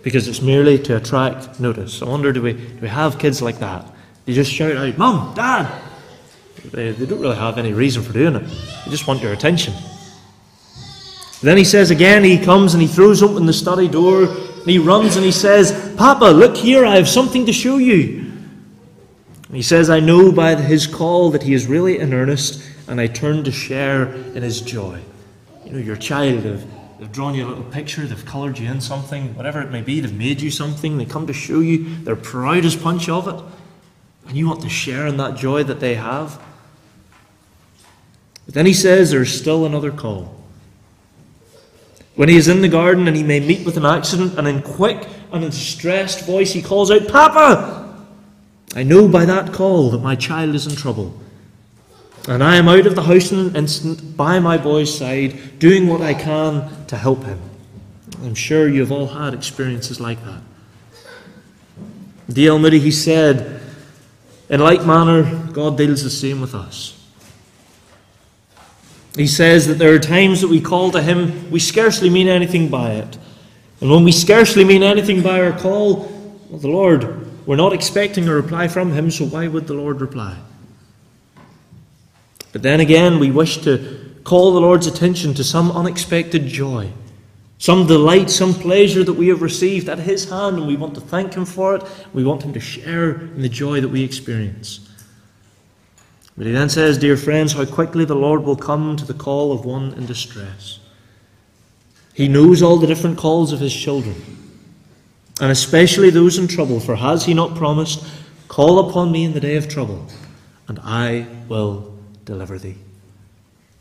because 0.02 0.30
it's 0.30 0.42
merely 0.42 0.80
to 0.84 0.96
attract 0.96 1.60
notice. 1.60 2.02
I 2.02 2.06
wonder, 2.06 2.32
do 2.32 2.42
we, 2.42 2.54
do 2.54 2.80
we 2.82 2.88
have 2.88 3.20
kids 3.20 3.42
like 3.42 3.60
that? 3.60 3.86
They 4.30 4.36
just 4.36 4.52
shout 4.52 4.78
out, 4.78 4.96
Mum, 4.96 5.34
Dad! 5.34 5.82
They, 6.66 6.92
they 6.92 7.08
don't 7.08 7.20
really 7.20 7.36
have 7.36 7.58
any 7.58 7.74
reason 7.74 8.04
for 8.04 8.14
doing 8.14 8.36
it, 8.36 8.44
they 8.86 8.92
just 8.92 9.08
want 9.08 9.24
your 9.24 9.34
attention. 9.34 9.74
Then 11.42 11.58
he 11.58 11.64
says 11.64 11.90
again, 11.90 12.24
he 12.24 12.38
comes 12.38 12.76
and 12.76 12.82
he 12.84 12.88
throws 12.88 13.24
open 13.24 13.48
the 13.48 13.54
study 13.54 13.88
door 13.88 14.26
and 14.26 14.68
he 14.68 14.78
runs 14.78 15.16
and 15.16 15.26
he 15.26 15.32
says, 15.32 15.96
Papa, 15.98 16.26
look 16.26 16.56
here, 16.56 16.86
I 16.86 16.98
have 16.98 17.10
something 17.10 17.48
to 17.48 17.52
show 17.52 17.78
you. 17.78 18.20
And 19.48 19.56
he 19.56 19.64
says, 19.64 19.90
I 19.90 20.00
know 20.00 20.32
by 20.32 20.54
his 20.54 20.86
call 20.86 21.32
that 21.32 21.42
he 21.42 21.56
is 21.56 21.66
really 21.66 21.98
in 21.98 22.14
earnest 22.14 22.64
and 22.88 23.02
I 23.02 23.08
turn 23.08 23.44
to 23.46 23.52
share 23.52 24.14
in 24.14 24.44
his 24.44 24.62
joy. 24.62 25.02
You 25.66 25.72
know, 25.72 25.80
your 25.80 25.96
child, 25.96 26.44
they've, 26.44 26.64
they've 27.00 27.12
drawn 27.12 27.34
you 27.34 27.48
a 27.48 27.50
little 27.50 27.64
picture, 27.64 28.06
they've 28.06 28.26
coloured 28.26 28.60
you 28.60 28.70
in 28.70 28.80
something, 28.80 29.36
whatever 29.36 29.60
it 29.60 29.72
may 29.72 29.82
be, 29.82 30.02
they've 30.02 30.14
made 30.14 30.40
you 30.40 30.52
something, 30.52 31.00
they 31.00 31.06
come 31.06 31.26
to 31.26 31.34
show 31.34 31.62
you 31.62 31.96
their 32.04 32.16
proudest 32.16 32.84
punch 32.84 33.10
of 33.10 33.28
it, 33.28 33.44
and 34.30 34.38
you 34.38 34.48
want 34.48 34.62
to 34.62 34.70
share 34.70 35.08
in 35.08 35.18
that 35.18 35.36
joy 35.36 35.64
that 35.64 35.80
they 35.80 35.96
have. 35.96 36.40
But 38.46 38.54
then 38.54 38.68
he 38.68 38.74
says 38.74 39.10
there's 39.10 39.34
still 39.34 39.66
another 39.66 39.92
call. 39.92 40.36
When 42.16 42.30
he 42.30 42.38
is 42.38 42.48
in 42.48 42.62
the 42.62 42.68
garden 42.68 43.08
and 43.08 43.18
he 43.18 43.24
may 43.24 43.40
meet 43.40 43.66
with 43.66 43.76
an 43.76 43.86
accident, 43.86 44.38
and 44.38 44.48
in 44.48 44.62
quick 44.62 45.08
and 45.32 45.44
in 45.44 45.50
distressed 45.50 46.26
voice 46.26 46.54
he 46.54 46.62
calls 46.62 46.92
out, 46.92 47.08
Papa! 47.08 48.06
I 48.76 48.84
know 48.84 49.08
by 49.08 49.26
that 49.26 49.52
call 49.52 49.90
that 49.92 50.02
my 50.02 50.16
child 50.16 50.54
is 50.54 50.68
in 50.68 50.76
trouble. 50.76 51.20
And 52.28 52.44
I 52.44 52.58
am 52.58 52.70
out 52.70 52.86
of 52.86 52.96
the 52.96 53.02
house 53.02 53.32
in 53.32 53.40
an 53.40 53.56
instant 53.56 54.16
by 54.16 54.40
my 54.40 54.58
boy's 54.58 54.96
side, 54.96 55.58
doing 55.58 55.88
what 55.88 56.02
I 56.02 56.14
can 56.14 56.86
to 56.86 56.98
help 56.98 57.24
him. 57.24 57.40
I'm 58.22 58.36
sure 58.36 58.68
you've 58.68 58.92
all 58.92 59.08
had 59.08 59.34
experiences 59.34 60.00
like 60.00 60.24
that. 60.26 60.42
D.L. 62.32 62.60
Moody, 62.60 62.80
he 62.80 62.92
said, 62.92 63.59
in 64.50 64.60
like 64.60 64.86
manner, 64.86 65.48
God 65.54 65.78
deals 65.78 66.04
the 66.04 66.10
same 66.10 66.42
with 66.42 66.56
us. 66.56 66.96
He 69.16 69.28
says 69.28 69.68
that 69.68 69.76
there 69.76 69.94
are 69.94 70.00
times 70.00 70.42
that 70.42 70.48
we 70.48 70.62
call 70.62 70.92
to 70.92 71.02
Him, 71.02 71.50
we 71.52 71.60
scarcely 71.60 72.10
mean 72.10 72.28
anything 72.28 72.70
by 72.70 72.92
it. 72.94 73.18
And 73.82 73.90
when 73.90 74.04
we 74.04 74.12
scarcely 74.12 74.64
mean 74.64 74.84
anything 74.84 75.22
by 75.22 75.42
our 75.42 75.58
call, 75.58 76.12
well, 76.50 76.60
the 76.60 76.68
Lord, 76.68 77.48
we're 77.48 77.56
not 77.56 77.74
expecting 77.74 78.28
a 78.28 78.34
reply 78.34 78.68
from 78.68 78.92
Him, 78.92 79.10
so 79.12 79.26
why 79.26 79.48
would 79.48 79.68
the 79.68 79.74
Lord 79.74 80.02
reply? 80.02 80.38
But 82.52 82.64
then 82.64 82.80
again, 82.80 83.20
we 83.20 83.32
wish 83.32 83.58
to 83.60 84.16
call 84.24 84.54
the 84.54 84.62
Lord's 84.62 84.88
attention 84.88 85.34
to 85.36 85.44
some 85.44 85.72
unexpected 85.72 86.48
joy, 86.48 86.92
some 87.60 87.86
delight, 87.86 88.30
some 88.30 88.54
pleasure 88.54 89.04
that 89.04 89.14
we 89.14 89.28
have 89.28 89.42
received 89.42 89.90
at 89.90 90.00
His 90.00 90.30
hand, 90.30 90.58
and 90.58 90.66
we 90.66 90.76
want 90.76 90.96
to 90.96 91.02
thank 91.02 91.36
Him 91.36 91.46
for 91.46 91.76
it. 91.76 91.84
We 92.14 92.24
want 92.24 92.42
Him 92.42 92.54
to 92.54 92.60
share 92.60 93.12
in 93.12 93.42
the 93.42 93.50
joy 93.50 93.82
that 93.82 93.90
we 93.90 94.04
experience. 94.04 94.90
But 96.40 96.48
he 96.48 96.54
then 96.54 96.70
says, 96.70 96.98
Dear 96.98 97.18
friends, 97.18 97.52
how 97.52 97.66
quickly 97.66 98.06
the 98.06 98.16
Lord 98.16 98.44
will 98.44 98.56
come 98.56 98.96
to 98.96 99.06
the 99.06 99.14
call 99.14 99.52
of 99.52 99.66
one 99.66 99.94
in 99.96 100.06
distress. 100.06 100.80
He 102.14 102.30
knows 102.30 102.64
all 102.64 102.78
the 102.78 102.88
different 102.88 103.18
calls 103.18 103.52
of 103.52 103.60
his 103.60 103.76
children, 103.76 104.16
and 105.42 105.52
especially 105.52 106.10
those 106.10 106.38
in 106.38 106.48
trouble, 106.48 106.80
for 106.80 106.96
has 106.96 107.26
he 107.26 107.34
not 107.34 107.58
promised, 107.58 108.06
Call 108.48 108.90
upon 108.90 109.12
me 109.12 109.26
in 109.26 109.34
the 109.34 109.40
day 109.42 109.58
of 109.58 109.68
trouble, 109.68 110.08
and 110.70 110.80
I 110.82 111.28
will 111.50 111.94
deliver 112.24 112.58
thee? 112.58 112.78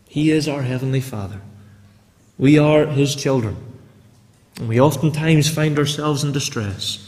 He 0.09 0.33
is 0.33 0.49
our 0.49 0.63
Heavenly 0.63 1.01
Father. 1.01 1.41
We 2.39 2.59
are 2.59 2.87
his 2.87 3.15
children, 3.15 3.57
we 4.67 4.81
oftentimes 4.81 5.49
find 5.49 5.79
ourselves 5.79 6.25
in 6.25 6.33
distress. 6.33 7.05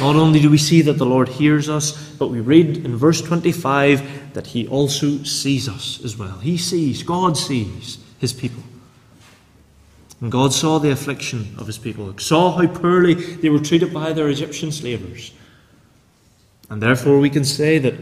Not 0.00 0.16
only 0.16 0.40
do 0.40 0.50
we 0.50 0.58
see 0.58 0.82
that 0.82 0.94
the 0.94 1.06
Lord 1.06 1.28
hears 1.28 1.68
us, 1.68 2.10
but 2.14 2.28
we 2.28 2.40
read 2.40 2.78
in 2.84 2.96
verse 2.96 3.22
25 3.22 4.34
that 4.34 4.48
He 4.48 4.66
also 4.66 5.22
sees 5.22 5.68
us 5.68 6.02
as 6.04 6.16
well. 6.16 6.38
He 6.38 6.56
sees, 6.56 7.02
God 7.04 7.36
sees 7.36 7.98
His 8.18 8.32
people. 8.32 8.62
And 10.20 10.32
God 10.32 10.52
saw 10.52 10.78
the 10.78 10.90
affliction 10.90 11.54
of 11.58 11.66
His 11.66 11.78
people, 11.78 12.18
saw 12.18 12.52
how 12.52 12.66
poorly 12.66 13.14
they 13.14 13.48
were 13.48 13.60
treated 13.60 13.94
by 13.94 14.12
their 14.12 14.28
Egyptian 14.28 14.72
slavers. 14.72 15.32
And 16.68 16.82
therefore 16.82 17.20
we 17.20 17.30
can 17.30 17.44
say 17.44 17.78
that 17.78 17.94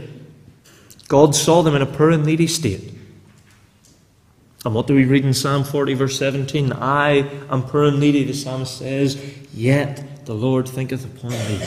God 1.09 1.35
saw 1.35 1.63
them 1.63 1.75
in 1.75 1.83
a 1.83 1.87
poor 1.87 2.11
and 2.11 2.25
needy 2.25 2.47
state. 2.47 2.94
And 4.65 4.75
what 4.75 4.87
do 4.87 4.95
we 4.95 5.05
read 5.05 5.27
in 5.27 5.35
Psalm 5.35 5.63
40, 5.63 5.95
verse 5.95 6.19
17? 6.19 6.73
I 6.73 7.29
am 7.51 7.65
poor 7.65 7.85
and 7.85 8.01
needy, 8.01 8.25
the 8.25 8.33
psalmist 8.33 8.79
says, 8.79 9.23
yet 9.53 10.25
the 10.25 10.35
Lord 10.35 10.67
thinketh 10.67 11.05
upon 11.05 11.33
me. 11.33 11.61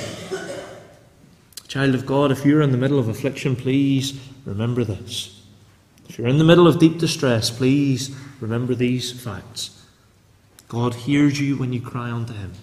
Child 1.67 1.93
of 1.93 2.05
God, 2.05 2.31
if 2.31 2.43
you're 2.43 2.61
in 2.61 2.71
the 2.71 2.77
middle 2.77 2.97
of 2.97 3.07
affliction, 3.07 3.55
please 3.55 4.19
remember 4.45 4.83
this. 4.83 5.43
If 6.09 6.17
you're 6.17 6.27
in 6.27 6.39
the 6.39 6.43
middle 6.43 6.67
of 6.67 6.79
deep 6.79 6.97
distress, 6.97 7.51
please 7.51 8.15
remember 8.39 8.73
these 8.73 9.11
facts. 9.11 9.85
God 10.67 10.95
hears 10.95 11.39
you 11.39 11.57
when 11.57 11.73
you 11.73 11.81
cry 11.81 12.09
unto 12.09 12.33
him, 12.33 12.53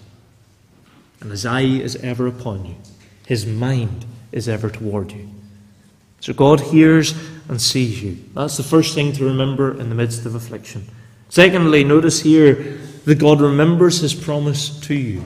and 1.21 1.31
his 1.31 1.45
eye 1.45 1.61
is 1.61 1.95
ever 1.97 2.27
upon 2.27 2.65
you, 2.65 2.75
his 3.25 3.45
mind 3.45 4.05
is 4.31 4.49
ever 4.49 4.69
toward 4.69 5.11
you. 5.11 5.29
So 6.25 6.33
God 6.33 6.59
hears 6.59 7.13
and 7.49 7.61
sees 7.61 8.01
you. 8.01 8.17
That's 8.33 8.57
the 8.57 8.63
first 8.63 8.95
thing 8.95 9.13
to 9.13 9.25
remember 9.25 9.79
in 9.79 9.89
the 9.89 9.95
midst 9.95 10.25
of 10.25 10.33
affliction. 10.33 10.89
Secondly, 11.29 11.83
notice 11.83 12.21
here 12.21 12.79
that 13.05 13.19
God 13.19 13.41
remembers 13.41 13.99
his 13.99 14.15
promise 14.15 14.79
to 14.87 14.95
you. 14.95 15.23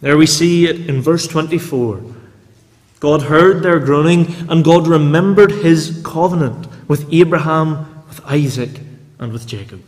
There 0.00 0.16
we 0.16 0.26
see 0.26 0.66
it 0.66 0.90
in 0.90 1.02
verse 1.02 1.28
24. 1.28 2.02
God 2.98 3.22
heard 3.22 3.62
their 3.62 3.78
groaning, 3.78 4.34
and 4.48 4.64
God 4.64 4.88
remembered 4.88 5.52
his 5.52 6.02
covenant 6.04 6.66
with 6.88 7.08
Abraham, 7.14 8.02
with 8.08 8.20
Isaac, 8.26 8.80
and 9.20 9.32
with 9.32 9.46
Jacob. 9.46 9.84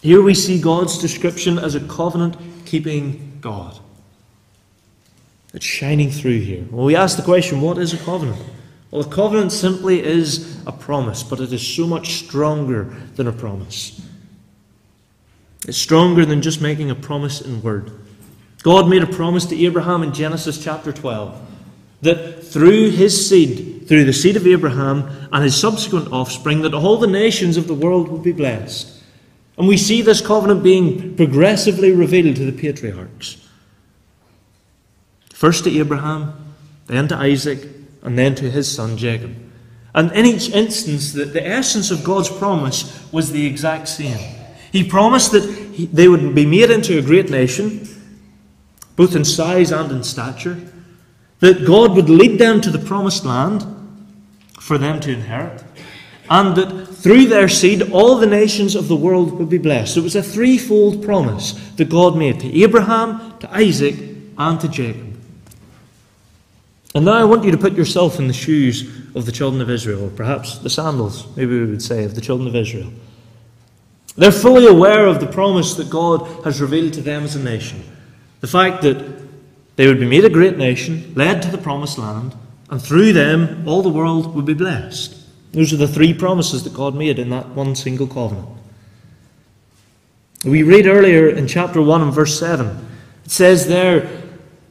Here 0.00 0.22
we 0.22 0.32
see 0.32 0.58
God's 0.58 0.98
description 0.98 1.58
as 1.58 1.74
a 1.74 1.86
covenant 1.86 2.38
keeping 2.64 3.36
God. 3.42 3.78
It's 5.56 5.64
shining 5.64 6.10
through 6.10 6.40
here. 6.40 6.66
Well, 6.70 6.84
we 6.84 6.94
ask 6.94 7.16
the 7.16 7.22
question 7.22 7.62
what 7.62 7.78
is 7.78 7.94
a 7.94 7.96
covenant? 7.96 8.38
Well, 8.90 9.00
a 9.00 9.08
covenant 9.08 9.52
simply 9.52 10.04
is 10.04 10.62
a 10.66 10.72
promise, 10.72 11.22
but 11.22 11.40
it 11.40 11.50
is 11.50 11.66
so 11.66 11.86
much 11.86 12.12
stronger 12.12 12.84
than 13.14 13.26
a 13.26 13.32
promise. 13.32 14.06
It's 15.66 15.78
stronger 15.78 16.26
than 16.26 16.42
just 16.42 16.60
making 16.60 16.90
a 16.90 16.94
promise 16.94 17.40
in 17.40 17.62
word. 17.62 17.90
God 18.62 18.86
made 18.86 19.02
a 19.02 19.06
promise 19.06 19.46
to 19.46 19.64
Abraham 19.64 20.02
in 20.02 20.12
Genesis 20.12 20.62
chapter 20.62 20.92
12 20.92 21.40
that 22.02 22.44
through 22.44 22.90
his 22.90 23.26
seed, 23.26 23.88
through 23.88 24.04
the 24.04 24.12
seed 24.12 24.36
of 24.36 24.46
Abraham 24.46 25.08
and 25.32 25.42
his 25.42 25.58
subsequent 25.58 26.12
offspring, 26.12 26.60
that 26.62 26.74
all 26.74 26.98
the 26.98 27.06
nations 27.06 27.56
of 27.56 27.66
the 27.66 27.74
world 27.74 28.08
would 28.08 28.22
be 28.22 28.32
blessed. 28.32 29.02
And 29.56 29.66
we 29.66 29.78
see 29.78 30.02
this 30.02 30.20
covenant 30.20 30.62
being 30.62 31.16
progressively 31.16 31.92
revealed 31.92 32.36
to 32.36 32.44
the 32.44 32.52
patriarchs. 32.52 33.45
First 35.36 35.64
to 35.64 35.78
Abraham, 35.78 36.32
then 36.86 37.08
to 37.08 37.14
Isaac, 37.14 37.58
and 38.00 38.18
then 38.18 38.34
to 38.36 38.50
his 38.50 38.74
son 38.74 38.96
Jacob. 38.96 39.36
And 39.94 40.10
in 40.12 40.24
each 40.24 40.48
instance, 40.48 41.12
the, 41.12 41.26
the 41.26 41.46
essence 41.46 41.90
of 41.90 42.02
God's 42.02 42.30
promise 42.30 43.06
was 43.12 43.32
the 43.32 43.44
exact 43.44 43.88
same. 43.88 44.16
He 44.72 44.82
promised 44.82 45.32
that 45.32 45.44
he, 45.44 45.84
they 45.84 46.08
would 46.08 46.34
be 46.34 46.46
made 46.46 46.70
into 46.70 46.98
a 46.98 47.02
great 47.02 47.28
nation, 47.28 47.86
both 48.96 49.14
in 49.14 49.26
size 49.26 49.72
and 49.72 49.92
in 49.92 50.04
stature, 50.04 50.58
that 51.40 51.66
God 51.66 51.94
would 51.96 52.08
lead 52.08 52.38
them 52.38 52.62
to 52.62 52.70
the 52.70 52.78
promised 52.78 53.26
land 53.26 53.62
for 54.58 54.78
them 54.78 55.00
to 55.00 55.12
inherit, 55.12 55.62
and 56.30 56.56
that 56.56 56.88
through 56.88 57.26
their 57.26 57.50
seed 57.50 57.92
all 57.92 58.16
the 58.16 58.26
nations 58.26 58.74
of 58.74 58.88
the 58.88 58.96
world 58.96 59.34
would 59.34 59.50
be 59.50 59.58
blessed. 59.58 59.98
It 59.98 60.00
was 60.00 60.16
a 60.16 60.22
threefold 60.22 61.04
promise 61.04 61.52
that 61.76 61.90
God 61.90 62.16
made 62.16 62.40
to 62.40 62.62
Abraham, 62.62 63.38
to 63.40 63.54
Isaac, 63.54 63.96
and 64.38 64.58
to 64.62 64.68
Jacob. 64.68 65.15
And 66.94 67.04
now 67.04 67.12
I 67.12 67.24
want 67.24 67.44
you 67.44 67.50
to 67.50 67.58
put 67.58 67.74
yourself 67.74 68.18
in 68.18 68.26
the 68.26 68.32
shoes 68.32 68.82
of 69.14 69.26
the 69.26 69.32
children 69.32 69.60
of 69.60 69.68
Israel, 69.68 70.04
or 70.04 70.10
perhaps 70.10 70.58
the 70.58 70.70
sandals, 70.70 71.26
maybe 71.36 71.60
we 71.60 71.66
would 71.66 71.82
say, 71.82 72.04
of 72.04 72.14
the 72.14 72.20
children 72.20 72.48
of 72.48 72.56
Israel. 72.56 72.90
They're 74.16 74.32
fully 74.32 74.66
aware 74.66 75.06
of 75.06 75.20
the 75.20 75.26
promise 75.26 75.74
that 75.74 75.90
God 75.90 76.44
has 76.44 76.60
revealed 76.60 76.94
to 76.94 77.02
them 77.02 77.24
as 77.24 77.36
a 77.36 77.42
nation. 77.42 77.84
The 78.40 78.46
fact 78.46 78.82
that 78.82 79.26
they 79.76 79.86
would 79.86 80.00
be 80.00 80.08
made 80.08 80.24
a 80.24 80.30
great 80.30 80.56
nation, 80.56 81.12
led 81.14 81.42
to 81.42 81.50
the 81.50 81.58
promised 81.58 81.98
land, 81.98 82.34
and 82.70 82.80
through 82.80 83.12
them 83.12 83.68
all 83.68 83.82
the 83.82 83.90
world 83.90 84.34
would 84.34 84.46
be 84.46 84.54
blessed. 84.54 85.14
Those 85.52 85.72
are 85.72 85.76
the 85.76 85.88
three 85.88 86.14
promises 86.14 86.64
that 86.64 86.74
God 86.74 86.94
made 86.94 87.18
in 87.18 87.30
that 87.30 87.48
one 87.48 87.76
single 87.76 88.06
covenant. 88.06 88.48
We 90.44 90.62
read 90.62 90.86
earlier 90.86 91.28
in 91.28 91.46
chapter 91.46 91.82
1 91.82 92.02
and 92.02 92.12
verse 92.12 92.38
7, 92.38 92.66
it 93.24 93.30
says 93.30 93.66
there 93.66 94.08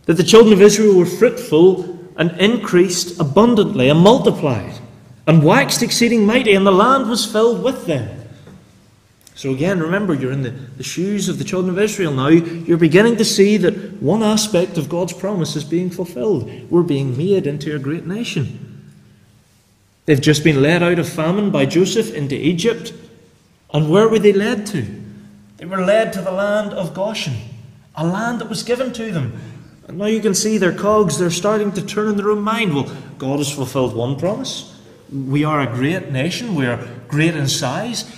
that 0.06 0.14
the 0.14 0.24
children 0.24 0.54
of 0.54 0.62
Israel 0.62 0.98
were 0.98 1.06
fruitful 1.06 1.95
and 2.18 2.32
increased 2.40 3.20
abundantly 3.20 3.90
and 3.90 4.00
multiplied 4.00 4.80
and 5.28 5.44
waxed 5.44 5.82
exceeding 5.82 6.26
mighty, 6.26 6.54
and 6.54 6.66
the 6.66 6.72
land 6.72 7.10
was 7.10 7.26
filled 7.26 7.64
with 7.64 7.86
them. 7.86 8.26
So 9.34 9.52
again, 9.52 9.82
remember, 9.82 10.14
you're 10.14 10.32
in 10.32 10.44
the, 10.44 10.52
the 10.52 10.84
shoes 10.84 11.28
of 11.28 11.40
the 11.40 11.44
children 11.44 11.76
of 11.76 11.82
Israel 11.82 12.14
now. 12.14 12.30
You're 12.30 12.78
beginning 12.78 13.18
to 13.18 13.26
see 13.26 13.58
that 13.58 14.02
one 14.02 14.24
aspect 14.24 14.78
of 14.78 14.88
God's 14.88 15.14
promise 15.14 15.56
is 15.58 15.64
being 15.66 15.90
fulfilled. 15.90 16.50
We're 16.72 16.84
being 16.84 17.18
made 17.18 17.46
into 17.46 17.76
a 17.76 17.80
great 17.80 18.06
nation. 18.06 18.94
They've 20.06 20.22
just 20.22 20.44
been 20.44 20.62
led 20.62 20.84
out 20.84 21.00
of 21.00 21.10
famine 21.10 21.50
by 21.50 21.66
Joseph 21.66 22.14
into 22.14 22.36
Egypt. 22.36 22.94
And 23.74 23.90
where 23.90 24.08
were 24.08 24.20
they 24.20 24.32
led 24.32 24.68
to? 24.68 24.86
They 25.58 25.66
were 25.66 25.84
led 25.84 26.14
to 26.14 26.22
the 26.22 26.32
land 26.32 26.72
of 26.74 26.94
Goshen, 26.94 27.36
a 27.96 28.06
land 28.06 28.40
that 28.40 28.50
was 28.50 28.64
given 28.64 28.94
to 28.94 29.12
them. 29.12 29.34
And 29.88 29.98
now 29.98 30.06
you 30.06 30.20
can 30.20 30.34
see 30.34 30.58
their 30.58 30.74
cogs, 30.74 31.20
they're 31.20 31.30
starting 31.30 31.72
to 31.74 31.86
turn 31.86 32.10
in 32.10 32.18
their 32.18 32.32
own 32.32 32.42
mind. 32.42 32.74
Well, 32.74 32.92
God 33.18 33.40
has 33.40 33.52
fulfilled 33.52 33.96
one 33.96 34.18
promise. 34.18 34.76
We 35.12 35.44
are 35.44 35.62
a 35.62 35.68
great 35.68 36.12
nation, 36.12 36.56
we 36.56 36.66
are 36.66 36.88
great 37.08 37.36
in 37.36 37.48
size. 37.48 38.12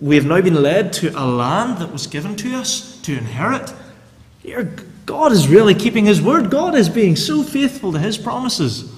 We 0.00 0.16
have 0.16 0.26
now 0.26 0.40
been 0.42 0.62
led 0.62 0.92
to 0.94 1.08
a 1.18 1.24
land 1.24 1.78
that 1.78 1.90
was 1.90 2.06
given 2.06 2.36
to 2.36 2.56
us 2.56 3.00
to 3.02 3.16
inherit. 3.16 3.72
Here, 4.42 4.76
God 5.06 5.32
is 5.32 5.48
really 5.48 5.74
keeping 5.74 6.04
His 6.04 6.20
word. 6.20 6.50
God 6.50 6.74
is 6.74 6.88
being 6.88 7.16
so 7.16 7.42
faithful 7.42 7.92
to 7.92 7.98
His 7.98 8.18
promises. 8.18 8.92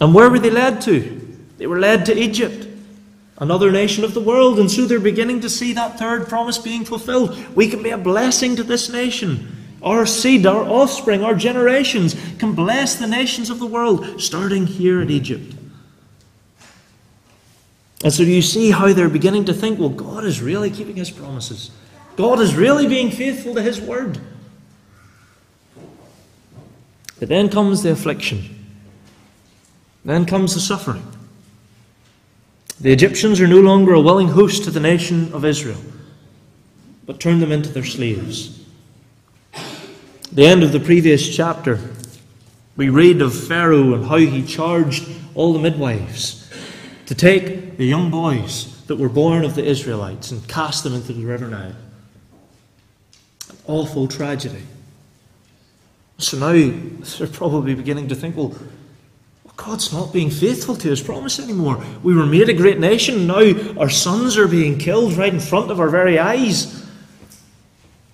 And 0.00 0.14
where 0.14 0.30
were 0.30 0.38
they 0.38 0.50
led 0.50 0.80
to? 0.82 1.36
They 1.58 1.66
were 1.66 1.78
led 1.78 2.06
to 2.06 2.18
Egypt, 2.18 2.63
another 3.38 3.70
nation 3.70 4.04
of 4.04 4.14
the 4.14 4.20
world. 4.20 4.58
And 4.58 4.70
so 4.70 4.86
they're 4.86 5.00
beginning 5.00 5.40
to 5.40 5.50
see 5.50 5.72
that 5.72 5.98
third 5.98 6.28
promise 6.28 6.58
being 6.58 6.84
fulfilled. 6.84 7.36
We 7.56 7.68
can 7.68 7.82
be 7.82 7.90
a 7.90 7.98
blessing 7.98 8.56
to 8.56 8.62
this 8.62 8.90
nation. 8.90 9.56
Our 9.82 10.06
seed, 10.06 10.46
our 10.46 10.64
offspring, 10.64 11.22
our 11.22 11.34
generations 11.34 12.16
can 12.38 12.54
bless 12.54 12.96
the 12.96 13.06
nations 13.06 13.50
of 13.50 13.58
the 13.58 13.66
world, 13.66 14.20
starting 14.20 14.66
here 14.66 15.02
in 15.02 15.10
Egypt. 15.10 15.54
And 18.02 18.12
so 18.12 18.22
you 18.22 18.42
see 18.42 18.70
how 18.70 18.92
they're 18.92 19.08
beginning 19.08 19.46
to 19.46 19.54
think, 19.54 19.78
well, 19.78 19.88
God 19.88 20.24
is 20.24 20.40
really 20.42 20.70
keeping 20.70 20.96
his 20.96 21.10
promises. 21.10 21.70
God 22.16 22.40
is 22.40 22.54
really 22.54 22.86
being 22.86 23.10
faithful 23.10 23.54
to 23.54 23.62
his 23.62 23.80
word. 23.80 24.18
But 27.18 27.28
then 27.28 27.48
comes 27.48 27.82
the 27.82 27.90
affliction. 27.92 28.66
Then 30.04 30.26
comes 30.26 30.54
the 30.54 30.60
suffering. 30.60 31.06
The 32.84 32.92
Egyptians 32.92 33.40
are 33.40 33.46
no 33.46 33.60
longer 33.60 33.94
a 33.94 34.00
willing 34.02 34.28
host 34.28 34.64
to 34.64 34.70
the 34.70 34.78
nation 34.78 35.32
of 35.32 35.42
Israel, 35.42 35.80
but 37.06 37.18
turn 37.18 37.40
them 37.40 37.50
into 37.50 37.70
their 37.70 37.82
slaves. 37.82 38.62
The 40.30 40.44
end 40.44 40.62
of 40.62 40.72
the 40.72 40.80
previous 40.80 41.34
chapter, 41.34 41.80
we 42.76 42.90
read 42.90 43.22
of 43.22 43.34
Pharaoh 43.34 43.94
and 43.94 44.04
how 44.04 44.18
he 44.18 44.44
charged 44.44 45.08
all 45.34 45.54
the 45.54 45.60
midwives 45.60 46.52
to 47.06 47.14
take 47.14 47.78
the 47.78 47.86
young 47.86 48.10
boys 48.10 48.84
that 48.84 48.96
were 48.96 49.08
born 49.08 49.46
of 49.46 49.54
the 49.54 49.64
Israelites 49.64 50.30
and 50.30 50.46
cast 50.46 50.84
them 50.84 50.92
into 50.92 51.14
the 51.14 51.24
river 51.24 51.48
Nile. 51.48 51.74
An 53.48 53.56
awful 53.66 54.08
tragedy. 54.08 54.62
So 56.18 56.36
now 56.36 56.52
they're 57.16 57.28
probably 57.28 57.74
beginning 57.74 58.08
to 58.08 58.14
think, 58.14 58.36
well, 58.36 58.54
God's 59.56 59.92
not 59.92 60.12
being 60.12 60.30
faithful 60.30 60.76
to 60.76 60.88
his 60.88 61.00
promise 61.00 61.38
anymore. 61.38 61.82
We 62.02 62.14
were 62.14 62.26
made 62.26 62.48
a 62.48 62.54
great 62.54 62.78
nation, 62.78 63.26
now 63.26 63.52
our 63.78 63.90
sons 63.90 64.36
are 64.36 64.48
being 64.48 64.78
killed 64.78 65.14
right 65.14 65.32
in 65.32 65.40
front 65.40 65.70
of 65.70 65.80
our 65.80 65.88
very 65.88 66.18
eyes. 66.18 66.84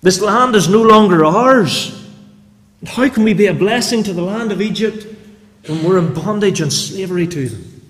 This 0.01 0.21
land 0.21 0.55
is 0.55 0.67
no 0.67 0.81
longer 0.81 1.25
ours. 1.25 1.97
How 2.85 3.09
can 3.09 3.23
we 3.23 3.33
be 3.33 3.47
a 3.47 3.53
blessing 3.53 4.03
to 4.03 4.13
the 4.13 4.21
land 4.21 4.51
of 4.51 4.61
Egypt 4.61 5.07
when 5.67 5.83
we're 5.83 5.99
in 5.99 6.13
bondage 6.13 6.61
and 6.61 6.71
slavery 6.71 7.27
to 7.27 7.49
them? 7.49 7.81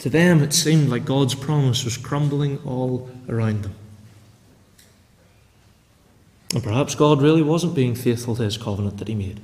To 0.00 0.10
them, 0.10 0.42
it 0.42 0.54
seemed 0.54 0.88
like 0.88 1.04
God's 1.04 1.34
promise 1.34 1.84
was 1.84 1.98
crumbling 1.98 2.58
all 2.64 3.10
around 3.28 3.62
them. 3.64 3.74
And 6.54 6.62
perhaps 6.62 6.94
God 6.94 7.22
really 7.22 7.42
wasn't 7.42 7.74
being 7.74 7.94
faithful 7.94 8.34
to 8.36 8.42
his 8.42 8.56
covenant 8.56 8.98
that 8.98 9.08
he 9.08 9.14
made. 9.14 9.40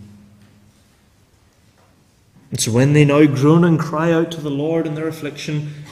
And 2.50 2.60
so 2.60 2.72
when 2.72 2.92
they 2.92 3.04
now 3.04 3.26
groan 3.26 3.64
and 3.64 3.78
cry 3.78 4.12
out 4.12 4.30
to 4.32 4.40
the 4.40 4.50
Lord 4.50 4.86
in 4.86 4.94
their 4.94 5.08
affliction, 5.08 5.84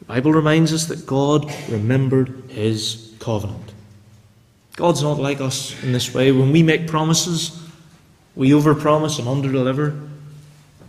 the 0.00 0.04
Bible 0.06 0.32
reminds 0.32 0.72
us 0.72 0.86
that 0.86 1.06
God 1.06 1.52
remembered 1.68 2.50
his 2.50 3.14
covenant. 3.20 3.72
God's 4.76 5.02
not 5.02 5.18
like 5.18 5.40
us 5.40 5.80
in 5.82 5.92
this 5.92 6.12
way. 6.12 6.32
When 6.32 6.50
we 6.50 6.62
make 6.62 6.88
promises, 6.88 7.62
we 8.34 8.50
overpromise 8.50 9.18
and 9.18 9.28
underdeliver. 9.28 10.08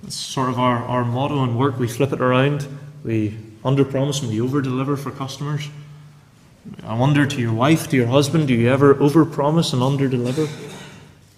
It's 0.03 0.15
sort 0.15 0.49
of 0.49 0.57
our, 0.57 0.77
our 0.77 1.05
motto 1.05 1.43
in 1.43 1.57
work. 1.57 1.77
We 1.77 1.87
flip 1.87 2.11
it 2.13 2.21
around. 2.21 2.67
We 3.03 3.37
underpromise 3.63 4.21
and 4.21 4.31
we 4.31 4.39
overdeliver 4.39 4.97
for 4.97 5.11
customers. 5.11 5.69
I 6.83 6.97
wonder 6.97 7.25
to 7.25 7.41
your 7.41 7.53
wife, 7.53 7.89
to 7.89 7.97
your 7.97 8.07
husband, 8.07 8.47
do 8.47 8.53
you 8.53 8.69
ever 8.69 8.95
overpromise 8.95 9.73
and 9.73 9.81
underdeliver? 9.81 10.49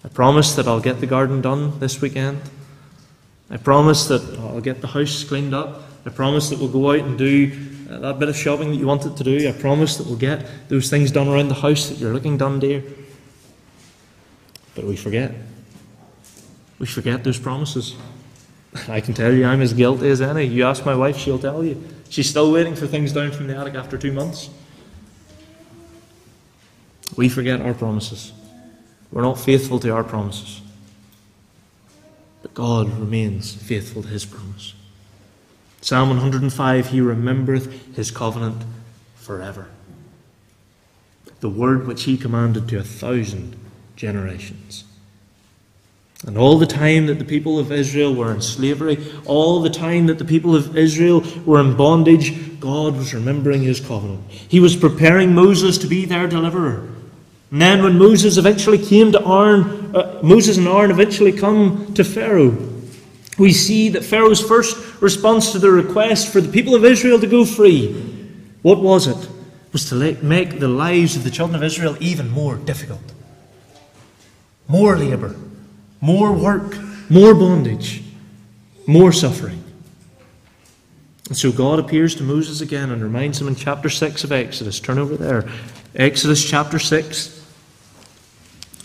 I 0.03 0.07
promise 0.09 0.55
that 0.55 0.67
I'll 0.67 0.79
get 0.79 0.99
the 0.99 1.07
garden 1.07 1.41
done 1.41 1.79
this 1.79 1.99
weekend. 1.99 2.41
I 3.49 3.57
promise 3.57 4.07
that 4.07 4.21
I'll 4.39 4.61
get 4.61 4.81
the 4.81 4.87
house 4.87 5.23
cleaned 5.23 5.53
up. 5.53 5.83
I 6.05 6.09
promise 6.09 6.49
that 6.49 6.59
we'll 6.59 6.69
go 6.69 6.91
out 6.91 6.99
and 6.99 7.17
do 7.17 7.51
uh, 7.89 7.99
that 7.99 8.19
bit 8.19 8.29
of 8.29 8.35
shopping 8.35 8.71
that 8.71 8.77
you 8.77 8.87
wanted 8.87 9.17
to 9.17 9.23
do. 9.23 9.47
I 9.47 9.51
promise 9.51 9.97
that 9.97 10.07
we'll 10.07 10.17
get 10.17 10.45
those 10.69 10.89
things 10.89 11.11
done 11.11 11.27
around 11.27 11.49
the 11.49 11.55
house 11.55 11.89
that 11.89 11.97
you're 11.97 12.13
looking 12.13 12.37
done, 12.37 12.59
dear. 12.59 12.83
But 14.73 14.85
we 14.85 14.95
forget. 14.95 15.31
We 16.79 16.87
forget 16.87 17.23
those 17.23 17.39
promises. 17.39 17.95
I 18.89 18.99
can 18.99 19.13
tell 19.13 19.33
you 19.33 19.45
I'm 19.45 19.61
as 19.61 19.73
guilty 19.73 20.09
as 20.09 20.21
any. 20.21 20.43
You 20.45 20.65
ask 20.65 20.85
my 20.85 20.95
wife, 20.95 21.17
she'll 21.17 21.39
tell 21.39 21.63
you. 21.63 21.81
She's 22.09 22.29
still 22.29 22.51
waiting 22.51 22.75
for 22.75 22.87
things 22.87 23.13
down 23.13 23.31
from 23.31 23.47
the 23.47 23.55
attic 23.55 23.75
after 23.75 23.97
two 23.97 24.11
months. 24.11 24.49
We 27.15 27.29
forget 27.29 27.61
our 27.61 27.73
promises. 27.73 28.33
We're 29.11 29.21
not 29.21 29.39
faithful 29.39 29.79
to 29.79 29.91
our 29.91 30.03
promises. 30.03 30.61
But 32.45 32.53
God 32.53 32.99
remains 32.99 33.55
faithful 33.55 34.03
to 34.03 34.07
his 34.07 34.23
promise. 34.23 34.75
Psalm 35.81 36.09
105 36.09 36.89
He 36.89 37.01
remembereth 37.01 37.95
his 37.95 38.11
covenant 38.11 38.61
forever. 39.15 39.69
The 41.39 41.49
word 41.49 41.87
which 41.87 42.03
he 42.03 42.17
commanded 42.17 42.69
to 42.69 42.77
a 42.77 42.83
thousand 42.83 43.55
generations. 43.95 44.83
And 46.27 46.37
all 46.37 46.59
the 46.59 46.67
time 46.67 47.07
that 47.07 47.17
the 47.17 47.25
people 47.25 47.57
of 47.57 47.71
Israel 47.71 48.13
were 48.13 48.31
in 48.31 48.41
slavery, 48.41 49.03
all 49.25 49.59
the 49.59 49.71
time 49.71 50.05
that 50.05 50.19
the 50.19 50.23
people 50.23 50.55
of 50.55 50.77
Israel 50.77 51.23
were 51.47 51.59
in 51.59 51.75
bondage, 51.75 52.59
God 52.59 52.95
was 52.95 53.15
remembering 53.15 53.63
his 53.63 53.79
covenant. 53.79 54.29
He 54.29 54.59
was 54.59 54.75
preparing 54.75 55.33
Moses 55.33 55.79
to 55.79 55.87
be 55.87 56.05
their 56.05 56.27
deliverer. 56.27 56.94
And 57.51 57.61
then 57.61 57.83
when 57.83 57.97
Moses 57.97 58.37
eventually 58.37 58.77
came 58.77 59.11
to 59.11 59.27
Aaron, 59.27 59.95
uh, 59.95 60.19
Moses 60.23 60.57
and 60.57 60.67
Aaron 60.67 60.91
eventually 60.91 61.31
come 61.31 61.93
to 61.93 62.03
Pharaoh, 62.03 62.57
we 63.37 63.51
see 63.51 63.89
that 63.89 64.03
Pharaoh's 64.03 64.41
first 64.41 65.01
response 65.01 65.51
to 65.51 65.59
the 65.59 65.71
request 65.71 66.31
for 66.31 66.41
the 66.41 66.51
people 66.51 66.73
of 66.73 66.85
Israel 66.85 67.19
to 67.19 67.27
go 67.27 67.45
free, 67.45 67.93
what 68.61 68.79
was 68.79 69.07
it? 69.07 69.29
Was 69.73 69.89
to 69.89 69.95
make 70.23 70.59
the 70.59 70.69
lives 70.69 71.17
of 71.17 71.23
the 71.23 71.29
children 71.29 71.55
of 71.55 71.63
Israel 71.63 71.97
even 71.99 72.29
more 72.29 72.55
difficult. 72.55 73.13
More 74.67 74.97
labour, 74.97 75.35
more 75.99 76.31
work, 76.31 76.77
more 77.09 77.35
bondage, 77.35 78.01
more 78.87 79.11
suffering. 79.11 79.63
And 81.27 81.37
so 81.37 81.51
God 81.51 81.79
appears 81.79 82.15
to 82.15 82.23
Moses 82.23 82.61
again 82.61 82.91
and 82.91 83.03
reminds 83.03 83.41
him 83.41 83.47
in 83.47 83.55
chapter 83.55 83.89
6 83.89 84.23
of 84.23 84.31
Exodus. 84.31 84.79
Turn 84.79 84.97
over 84.97 85.17
there. 85.17 85.49
Exodus 85.97 86.43
chapter 86.43 86.77
6, 86.77 87.41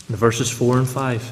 the 0.09 0.15
verses 0.15 0.49
4 0.49 0.77
and 0.77 0.87
5. 0.87 1.31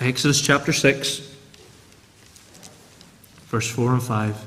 Exodus 0.00 0.40
chapter 0.40 0.72
6, 0.72 1.36
verse 3.46 3.70
4 3.70 3.92
and 3.92 4.02
5. 4.02 4.46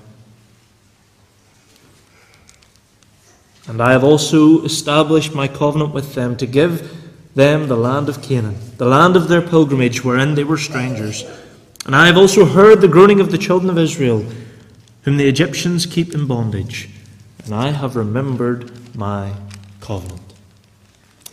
And 3.69 3.82
I 3.82 3.93
have 3.93 4.04
also 4.04 4.65
established 4.65 5.34
my 5.34 5.47
covenant 5.47 5.93
with 5.93 6.15
them 6.15 6.36
to 6.36 6.45
give 6.45 6.97
them 7.34 7.69
the 7.69 7.78
land 7.78 8.10
of 8.10 8.21
Canaan, 8.21 8.58
the 8.76 8.88
land 8.88 9.15
of 9.15 9.30
their 9.30 9.41
pilgrimage 9.41 10.04
wherein 10.04 10.36
they 10.36 10.43
were 10.43 10.58
strangers. 10.58 11.24
And 11.86 11.96
I 11.96 12.06
have 12.06 12.17
also 12.17 12.46
heard 12.46 12.80
the 12.80 12.88
groaning 12.88 13.20
of 13.20 13.32
the 13.32 13.38
children 13.38 13.70
of 13.70 13.78
Israel, 13.78 14.26
whom 15.04 15.17
the 15.17 15.28
Egyptians 15.28 15.86
keep 15.86 16.13
in 16.13 16.28
bondage, 16.28 16.89
and 17.44 17.56
I 17.56 17.72
have 17.72 17.96
remembered 17.96 18.96
my 18.96 19.34
covenant. 19.80 20.22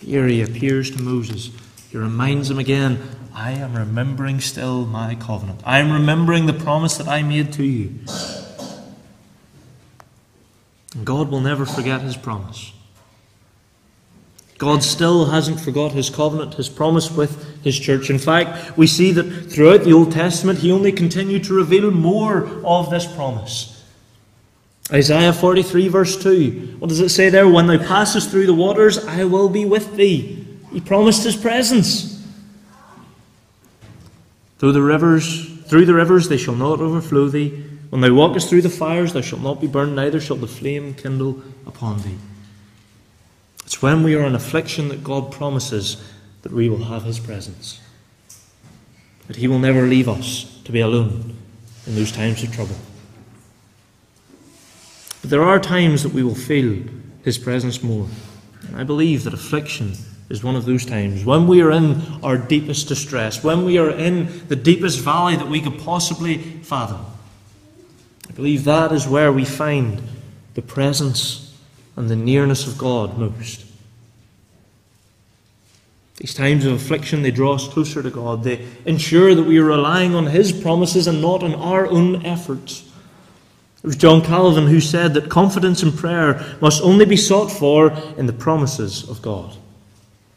Here 0.01 0.27
he 0.27 0.41
appears 0.41 0.91
to 0.93 1.03
Moses. 1.03 1.51
He 1.91 1.99
reminds 1.99 2.51
him 2.51 2.59
again, 2.59 3.01
I 3.35 3.53
am 3.53 3.75
remembering 3.75 4.41
still 4.41 4.87
my 4.87 5.15
covenant. 5.15 5.61
I 5.65 5.79
am 5.79 5.93
remembering 5.93 6.47
the 6.47 6.53
promise 6.53 6.97
that 6.97 7.09
I 7.09 7.23
made 7.23 7.53
to 7.55 7.65
you. 7.65 7.95
And 10.95 11.05
God 11.05 11.31
will 11.31 11.41
never 11.41 11.67
forget 11.67 12.01
his 12.01 12.17
promise. 12.17 12.73
God 14.59 14.83
still 14.83 15.27
hasn't 15.27 15.61
forgot 15.61 15.93
his 15.93 16.11
covenant, 16.11 16.55
his 16.55 16.69
promise 16.69 17.13
with 17.13 17.63
his 17.63 17.79
church. 17.79 18.11
In 18.11 18.19
fact, 18.19 18.77
we 18.77 18.89
see 18.89 19.13
that 19.13 19.51
throughout 19.51 19.85
the 19.85 19.93
Old 19.93 20.11
Testament, 20.11 20.59
he 20.59 20.73
only 20.73 20.91
continued 20.91 21.45
to 21.45 21.55
reveal 21.55 21.93
more 21.93 22.45
of 22.65 22.91
this 22.91 23.07
promise. 23.07 23.85
Isaiah 24.93 25.33
43, 25.33 25.89
verse 25.89 26.21
2. 26.21 26.77
What 26.81 26.89
does 26.89 26.99
it 26.99 27.11
say 27.11 27.29
there? 27.29 27.49
When 27.49 27.69
thou 27.69 27.79
passest 27.79 28.31
through 28.31 28.47
the 28.47 28.55
waters, 28.55 29.05
I 29.07 29.25
will 29.25 29.49
be 29.49 29.65
with 29.65 29.95
thee. 29.95 30.45
He 30.73 30.81
promised 30.81 31.23
his 31.23 31.37
presence. 31.37 32.17
Through 34.59 34.73
the 34.73 34.83
rivers, 34.83 35.63
through 35.67 35.87
the 35.87 35.95
rivers 35.95 36.29
they 36.29 36.37
shall 36.37 36.57
not 36.57 36.81
overflow 36.81 37.29
thee. 37.29 37.65
When 37.91 38.01
thou 38.01 38.13
walkest 38.13 38.49
through 38.49 38.63
the 38.63 38.71
fires, 38.71 39.13
thou 39.13 39.21
shalt 39.21 39.43
not 39.43 39.61
be 39.61 39.69
burned, 39.69 39.95
neither 39.95 40.21
shall 40.21 40.37
the 40.37 40.49
flame 40.49 40.95
kindle 40.95 41.43
upon 41.67 42.03
thee. 42.03 42.19
It's 43.69 43.83
when 43.83 44.03
we 44.03 44.15
are 44.15 44.25
in 44.25 44.35
affliction 44.35 44.89
that 44.89 45.05
God 45.05 45.31
promises 45.31 46.03
that 46.41 46.53
we 46.53 46.71
will 46.71 46.85
have 46.85 47.03
His 47.03 47.21
presence. 47.21 47.79
That 49.27 49.37
He 49.37 49.47
will 49.47 49.59
never 49.59 49.83
leave 49.83 50.09
us 50.09 50.59
to 50.65 50.73
be 50.73 50.81
alone 50.81 51.37
in 51.87 51.95
those 51.95 52.11
times 52.11 52.43
of 52.43 52.51
trouble. 52.51 52.77
But 55.21 55.29
there 55.29 55.43
are 55.43 55.61
times 55.61 56.03
that 56.03 56.15
we 56.15 56.23
will 56.23 56.35
feel 56.35 56.83
His 57.25 57.37
presence 57.37 57.83
more. 57.83 58.07
And 58.69 58.75
I 58.75 58.85
believe 58.85 59.25
that 59.25 59.35
affliction 59.35 59.93
is 60.31 60.43
one 60.43 60.57
of 60.57 60.65
those 60.65 60.87
times 60.87 61.27
when 61.27 61.47
we 61.47 61.61
are 61.61 61.71
in 61.71 62.01
our 62.23 62.39
deepest 62.39 62.89
distress, 62.89 63.45
when 63.45 63.67
we 63.67 63.77
are 63.77 63.91
in 63.91 64.49
the 64.49 64.57
deepest 64.57 65.01
valley 65.01 65.37
that 65.37 65.47
we 65.47 65.61
could 65.61 65.79
possibly 65.79 66.39
fathom. 66.63 67.05
I 68.31 68.33
believe 68.33 68.65
that 68.65 68.93
is 68.93 69.07
where 69.07 69.31
we 69.31 69.45
find 69.45 70.01
the 70.55 70.63
presence 70.63 71.48
and 71.99 72.09
the 72.09 72.17
nearness 72.17 72.65
of 72.67 72.79
God 72.79 73.19
most. 73.19 73.67
These 76.19 76.33
times 76.33 76.65
of 76.65 76.73
affliction, 76.73 77.23
they 77.23 77.33
draw 77.33 77.55
us 77.55 77.67
closer 77.67 78.03
to 78.05 78.11
God. 78.11 78.45
They 78.45 78.65
ensure 78.87 79.35
that 79.35 79.43
we 79.43 79.59
are 79.59 79.65
relying 79.65 80.15
on 80.15 80.27
His 80.27 80.53
promises 80.53 81.09
and 81.09 81.21
not 81.21 81.43
on 81.43 81.57
our 81.57 81.89
own 81.89 82.25
efforts. 82.25 82.89
It 83.83 83.87
was 83.87 83.97
John 83.97 84.23
Calvin 84.23 84.69
who 84.69 84.81
said 84.81 85.15
that 85.15 85.29
confidence 85.29 85.83
in 85.83 85.93
prayer 85.93 86.57
must 86.61 86.83
only 86.83 87.05
be 87.05 87.17
sought 87.17 87.51
for 87.51 87.93
in 88.17 88.27
the 88.27 88.33
promises 88.33 89.09
of 89.09 89.21
God. 89.21 89.57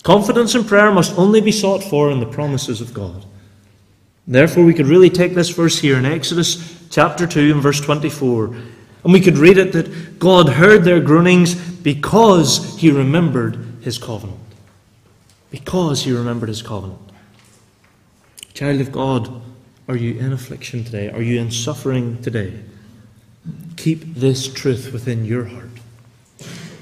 Confidence 0.02 0.56
in 0.56 0.64
prayer 0.64 0.92
must 0.92 1.16
only 1.18 1.42
be 1.42 1.52
sought 1.52 1.84
for 1.84 2.10
in 2.12 2.20
the 2.20 2.26
promises 2.26 2.82
of 2.82 2.92
God. 2.92 3.24
Therefore, 4.28 4.66
we 4.66 4.74
could 4.74 4.88
really 4.88 5.12
take 5.12 5.36
this 5.36 5.50
verse 5.50 5.78
here 5.80 5.98
in 5.98 6.06
Exodus 6.06 6.88
chapter 6.90 7.28
2 7.28 7.52
and 7.54 7.62
verse 7.62 7.82
24, 7.82 8.56
and 9.04 9.14
we 9.14 9.22
could 9.22 9.38
read 9.38 9.58
it 9.58 9.74
that 9.74 10.20
God 10.20 10.50
heard 10.50 10.84
their 10.84 11.00
groanings 11.00 11.56
because 11.56 12.78
he 12.80 12.92
remembered 12.92 13.56
his 13.82 13.98
covenant. 13.98 14.40
Because 15.50 16.04
he 16.04 16.12
remembered 16.12 16.50
his 16.50 16.62
covenant. 16.62 17.00
Child 18.54 18.82
of 18.82 18.92
God, 18.92 19.42
are 19.88 19.96
you 19.96 20.20
in 20.20 20.32
affliction 20.32 20.84
today? 20.84 21.10
Are 21.10 21.22
you 21.22 21.40
in 21.40 21.52
suffering 21.52 22.22
today? 22.22 22.60
Keep 23.76 24.16
this 24.16 24.52
truth 24.52 24.94
within 24.94 25.26
your 25.26 25.46
heart. 25.46 25.70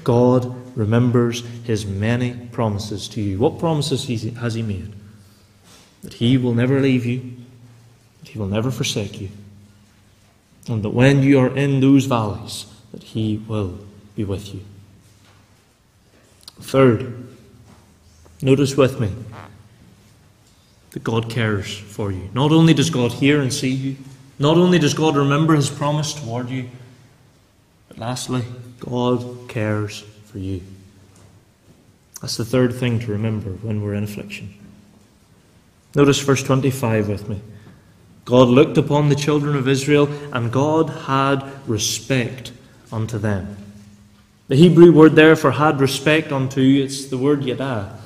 God 0.04 0.54
remembers 0.76 1.44
his 1.64 1.86
many 1.86 2.34
promises 2.52 3.08
to 3.08 3.20
you. 3.20 3.38
What 3.38 3.58
promises 3.58 4.06
has 4.36 4.54
he 4.54 4.62
made? 4.62 4.92
That 6.02 6.14
he 6.14 6.36
will 6.36 6.54
never 6.54 6.80
leave 6.80 7.06
you, 7.06 7.36
that 8.20 8.28
he 8.28 8.38
will 8.38 8.46
never 8.46 8.70
forsake 8.70 9.20
you, 9.20 9.30
and 10.68 10.82
that 10.82 10.90
when 10.90 11.22
you 11.22 11.38
are 11.38 11.56
in 11.56 11.80
those 11.80 12.04
valleys, 12.04 12.66
that 12.92 13.02
he 13.02 13.38
will 13.48 13.78
be 14.14 14.24
with 14.24 14.54
you. 14.54 14.60
Third, 16.60 17.28
notice 18.42 18.76
with 18.76 19.00
me 19.00 19.12
that 20.90 21.04
God 21.04 21.30
cares 21.30 21.76
for 21.78 22.12
you. 22.12 22.28
Not 22.34 22.52
only 22.52 22.74
does 22.74 22.90
God 22.90 23.12
hear 23.12 23.40
and 23.40 23.52
see 23.52 23.70
you, 23.70 23.96
not 24.38 24.56
only 24.56 24.78
does 24.78 24.94
God 24.94 25.16
remember 25.16 25.54
his 25.54 25.70
promise 25.70 26.14
toward 26.14 26.48
you, 26.48 26.68
but 27.88 27.98
lastly, 27.98 28.44
God 28.78 29.48
cares 29.48 30.00
for 30.26 30.38
you. 30.38 30.62
That's 32.20 32.36
the 32.36 32.44
third 32.44 32.74
thing 32.74 33.00
to 33.00 33.12
remember 33.12 33.50
when 33.50 33.82
we're 33.82 33.94
in 33.94 34.04
affliction. 34.04 34.54
Notice 35.94 36.20
verse 36.20 36.42
25 36.42 37.08
with 37.08 37.28
me. 37.28 37.40
God 38.30 38.48
looked 38.48 38.78
upon 38.78 39.08
the 39.08 39.14
children 39.14 39.56
of 39.56 39.68
Israel, 39.68 40.08
and 40.32 40.52
God 40.52 40.88
had 40.88 41.42
respect 41.66 42.52
unto 42.92 43.18
them. 43.18 43.56
The 44.48 44.56
Hebrew 44.56 44.92
word 44.92 45.14
there 45.14 45.36
for 45.36 45.50
had 45.50 45.80
respect 45.80 46.32
unto, 46.32 46.60
it's 46.60 47.06
the 47.06 47.18
word 47.18 47.44
yada. 47.44 47.98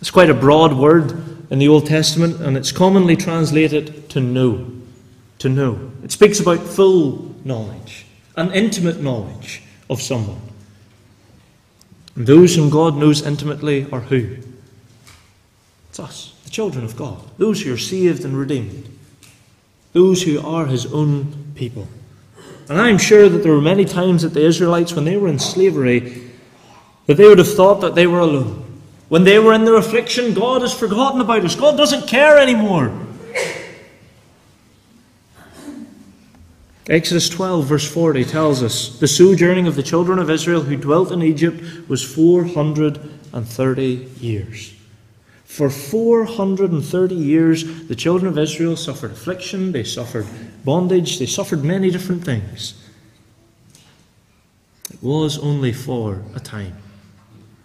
It's 0.00 0.10
quite 0.10 0.30
a 0.30 0.34
broad 0.34 0.72
word 0.72 1.50
in 1.50 1.58
the 1.58 1.68
Old 1.68 1.86
Testament, 1.86 2.40
and 2.40 2.56
it's 2.56 2.72
commonly 2.72 3.16
translated 3.16 4.08
to 4.10 4.20
know. 4.20 4.70
To 5.40 5.48
know. 5.48 5.90
It 6.02 6.12
speaks 6.12 6.40
about 6.40 6.60
full 6.60 7.34
knowledge, 7.44 8.06
an 8.36 8.52
intimate 8.52 9.00
knowledge 9.00 9.62
of 9.90 10.00
someone. 10.00 10.40
And 12.14 12.26
those 12.26 12.56
whom 12.56 12.70
God 12.70 12.96
knows 12.96 13.26
intimately 13.26 13.86
are 13.92 14.00
who? 14.00 14.38
It's 15.90 16.00
us, 16.00 16.34
the 16.44 16.50
children 16.50 16.84
of 16.84 16.96
God, 16.96 17.22
those 17.38 17.62
who 17.62 17.72
are 17.72 17.78
saved 17.78 18.24
and 18.24 18.36
redeemed, 18.36 18.88
those 19.96 20.22
who 20.22 20.38
are 20.46 20.66
His 20.66 20.92
own 20.92 21.52
people. 21.54 21.88
And 22.68 22.78
I'm 22.78 22.98
sure 22.98 23.30
that 23.30 23.38
there 23.38 23.52
were 23.52 23.62
many 23.62 23.86
times 23.86 24.20
that 24.22 24.34
the 24.34 24.44
Israelites, 24.44 24.92
when 24.92 25.06
they 25.06 25.16
were 25.16 25.28
in 25.28 25.38
slavery, 25.38 26.30
that 27.06 27.16
they 27.16 27.26
would 27.26 27.38
have 27.38 27.54
thought 27.54 27.80
that 27.80 27.94
they 27.94 28.06
were 28.06 28.18
alone. 28.18 28.62
When 29.08 29.24
they 29.24 29.38
were 29.38 29.54
in 29.54 29.64
their 29.64 29.76
affliction, 29.76 30.34
God 30.34 30.60
has 30.60 30.74
forgotten 30.74 31.22
about 31.22 31.46
us. 31.46 31.54
God 31.54 31.78
doesn't 31.78 32.06
care 32.06 32.36
anymore. 32.36 32.92
Exodus 36.90 37.30
12, 37.30 37.64
verse 37.64 37.90
40 37.90 38.26
tells 38.26 38.62
us 38.62 38.98
the 38.98 39.08
sojourning 39.08 39.66
of 39.66 39.76
the 39.76 39.82
children 39.82 40.18
of 40.18 40.28
Israel 40.28 40.60
who 40.60 40.76
dwelt 40.76 41.10
in 41.10 41.22
Egypt 41.22 41.88
was 41.88 42.04
430 42.04 44.10
years. 44.20 44.75
For 45.56 45.70
430 45.70 47.14
years, 47.14 47.88
the 47.88 47.94
children 47.94 48.30
of 48.30 48.36
Israel 48.36 48.76
suffered 48.76 49.12
affliction, 49.12 49.72
they 49.72 49.84
suffered 49.84 50.26
bondage, 50.66 51.18
they 51.18 51.24
suffered 51.24 51.64
many 51.64 51.90
different 51.90 52.26
things. 52.26 52.74
It 54.92 55.02
was 55.02 55.38
only 55.38 55.72
for 55.72 56.22
a 56.34 56.40
time. 56.40 56.76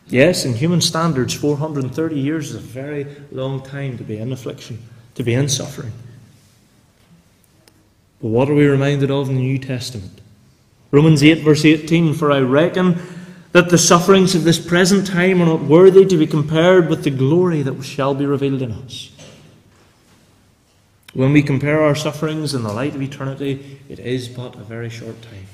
Yes, 0.07 0.45
in 0.45 0.53
human 0.53 0.79
standards, 0.79 1.33
430 1.33 2.17
years 2.17 2.51
is 2.51 2.55
a 2.55 2.59
very 2.59 3.05
long 3.29 3.61
time 3.61 3.97
to 3.97 4.05
be 4.05 4.19
in 4.19 4.31
affliction, 4.31 4.79
to 5.15 5.23
be 5.23 5.33
in 5.33 5.49
suffering. 5.49 5.91
But 8.21 8.29
what 8.29 8.49
are 8.49 8.55
we 8.55 8.67
reminded 8.67 9.11
of 9.11 9.27
in 9.27 9.35
the 9.35 9.41
New 9.41 9.59
Testament? 9.59 10.21
Romans 10.91 11.21
8, 11.21 11.43
verse 11.43 11.65
18 11.65 12.13
For 12.13 12.31
I 12.31 12.39
reckon 12.39 13.01
that 13.51 13.69
the 13.69 13.77
sufferings 13.77 14.33
of 14.33 14.43
this 14.43 14.59
present 14.59 15.07
time 15.07 15.41
are 15.41 15.45
not 15.45 15.61
worthy 15.61 16.05
to 16.05 16.17
be 16.17 16.27
compared 16.27 16.89
with 16.89 17.03
the 17.03 17.09
glory 17.09 17.61
that 17.61 17.81
shall 17.83 18.15
be 18.15 18.25
revealed 18.25 18.61
in 18.61 18.71
us. 18.71 19.11
When 21.13 21.33
we 21.33 21.43
compare 21.43 21.81
our 21.81 21.95
sufferings 21.95 22.53
in 22.53 22.63
the 22.63 22.71
light 22.71 22.95
of 22.95 23.01
eternity, 23.01 23.79
it 23.89 23.99
is 23.99 24.29
but 24.29 24.55
a 24.55 24.59
very 24.59 24.89
short 24.89 25.21
time. 25.21 25.47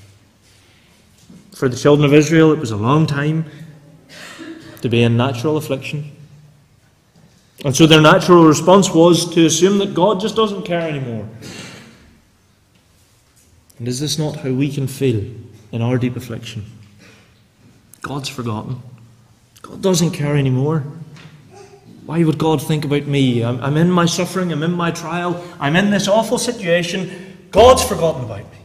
For 1.52 1.68
the 1.68 1.76
children 1.76 2.06
of 2.06 2.14
Israel, 2.14 2.52
it 2.52 2.60
was 2.60 2.70
a 2.70 2.78
long 2.78 3.08
time 3.08 3.46
to 4.82 4.90
be 4.90 5.02
in 5.02 5.18
natural 5.18 5.58
affliction. 5.58 6.12
And 7.66 7.76
so 7.76 7.88
their 7.88 8.02
natural 8.02 8.46
response 8.46 8.94
was 8.94 9.34
to 9.34 9.48
assume 9.48 9.80
that 9.80 9.96
God 9.96 10.20
just 10.20 10.36
doesn't 10.36 10.64
care 10.64 10.82
anymore. 10.82 11.28
And 13.80 13.88
is 13.88 14.00
this 14.00 14.20
not 14.20 14.38
how 14.38 14.52
we 14.52 14.72
can 14.72 14.88
feel 14.88 15.24
in 15.72 15.82
our 15.82 15.98
deep 15.98 16.16
affliction? 16.16 16.66
God's 18.02 18.30
forgotten. 18.30 18.82
God 19.62 19.82
doesn't 19.82 20.12
care 20.12 20.38
anymore. 20.38 20.84
Why 22.06 22.24
would 22.24 22.38
God 22.38 22.62
think 22.62 22.86
about 22.86 23.06
me? 23.06 23.44
I'm, 23.44 23.62
I'm, 23.62 23.76
in 23.76 23.92
my 23.92 24.06
suffering, 24.06 24.54
I'm 24.54 24.64
in 24.64 24.72
my 24.72 24.92
trial, 24.92 25.44
I'm 25.60 25.76
in 25.76 25.90
this 25.90 26.08
awful 26.08 26.38
situation. 26.38 27.36
God's 27.52 27.84
forgotten 27.84 28.24
about 28.24 28.50
me. 28.52 28.58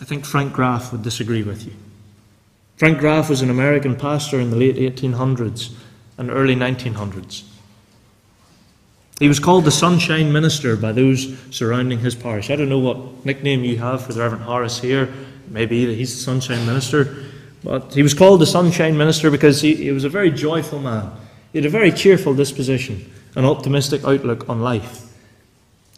I 0.00 0.04
think 0.04 0.24
Frank 0.24 0.52
Graeff 0.52 0.90
would 0.90 1.02
disagree 1.02 1.42
with 1.42 1.64
you. 1.64 1.72
Frank 2.76 2.98
Graeff 2.98 3.28
was 3.28 3.42
an 3.42 3.50
American 3.50 3.94
pastor 3.94 4.40
in 4.40 4.50
the 4.50 4.56
late 4.56 4.76
1800s 4.76 5.72
and 6.18 6.30
early 6.30 6.56
1900s. 6.56 7.44
He 9.20 9.28
was 9.28 9.38
called 9.38 9.66
the 9.66 9.70
Sunshine 9.70 10.32
Minister 10.32 10.76
by 10.76 10.92
those 10.92 11.38
surrounding 11.50 11.98
his 11.98 12.14
parish. 12.14 12.50
I 12.50 12.56
don't 12.56 12.70
know 12.70 12.78
what 12.78 13.24
nickname 13.26 13.62
you 13.64 13.76
have 13.76 14.04
for 14.04 14.14
the 14.14 14.20
Reverend 14.20 14.44
Horace 14.44 14.80
here. 14.80 15.12
Maybe 15.50 15.94
he's 15.94 16.14
the 16.14 16.22
Sunshine 16.22 16.64
Minister. 16.64 17.24
But 17.62 17.92
he 17.92 18.02
was 18.02 18.14
called 18.14 18.40
the 18.40 18.46
Sunshine 18.46 18.96
Minister 18.96 19.30
because 19.30 19.60
he, 19.60 19.74
he 19.74 19.90
was 19.90 20.04
a 20.04 20.08
very 20.08 20.30
joyful 20.30 20.78
man. 20.78 21.10
He 21.52 21.58
had 21.58 21.66
a 21.66 21.70
very 21.70 21.92
cheerful 21.92 22.32
disposition, 22.32 23.12
an 23.34 23.44
optimistic 23.44 24.04
outlook 24.04 24.48
on 24.48 24.62
life. 24.62 25.06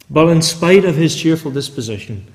But 0.09 0.27
in 0.27 0.41
spite 0.41 0.83
of 0.83 0.95
his 0.95 1.15
cheerful 1.15 1.51
disposition, 1.51 2.25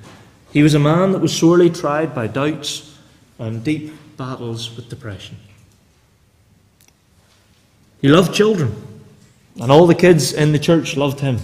he 0.53 0.63
was 0.63 0.75
a 0.75 0.79
man 0.79 1.13
that 1.13 1.19
was 1.19 1.37
sorely 1.37 1.69
tried 1.69 2.15
by 2.15 2.29
doubts 2.29 2.97
and 3.39 3.63
deep 3.63 3.93
battles 4.17 4.75
with 4.75 4.89
depression. 4.89 5.37
He 8.01 8.09
loved 8.09 8.33
children, 8.33 8.75
and 9.61 9.71
all 9.71 9.87
the 9.87 9.95
kids 9.95 10.33
in 10.33 10.53
the 10.53 10.59
church 10.59 10.97
loved 10.97 11.21
him. 11.21 11.39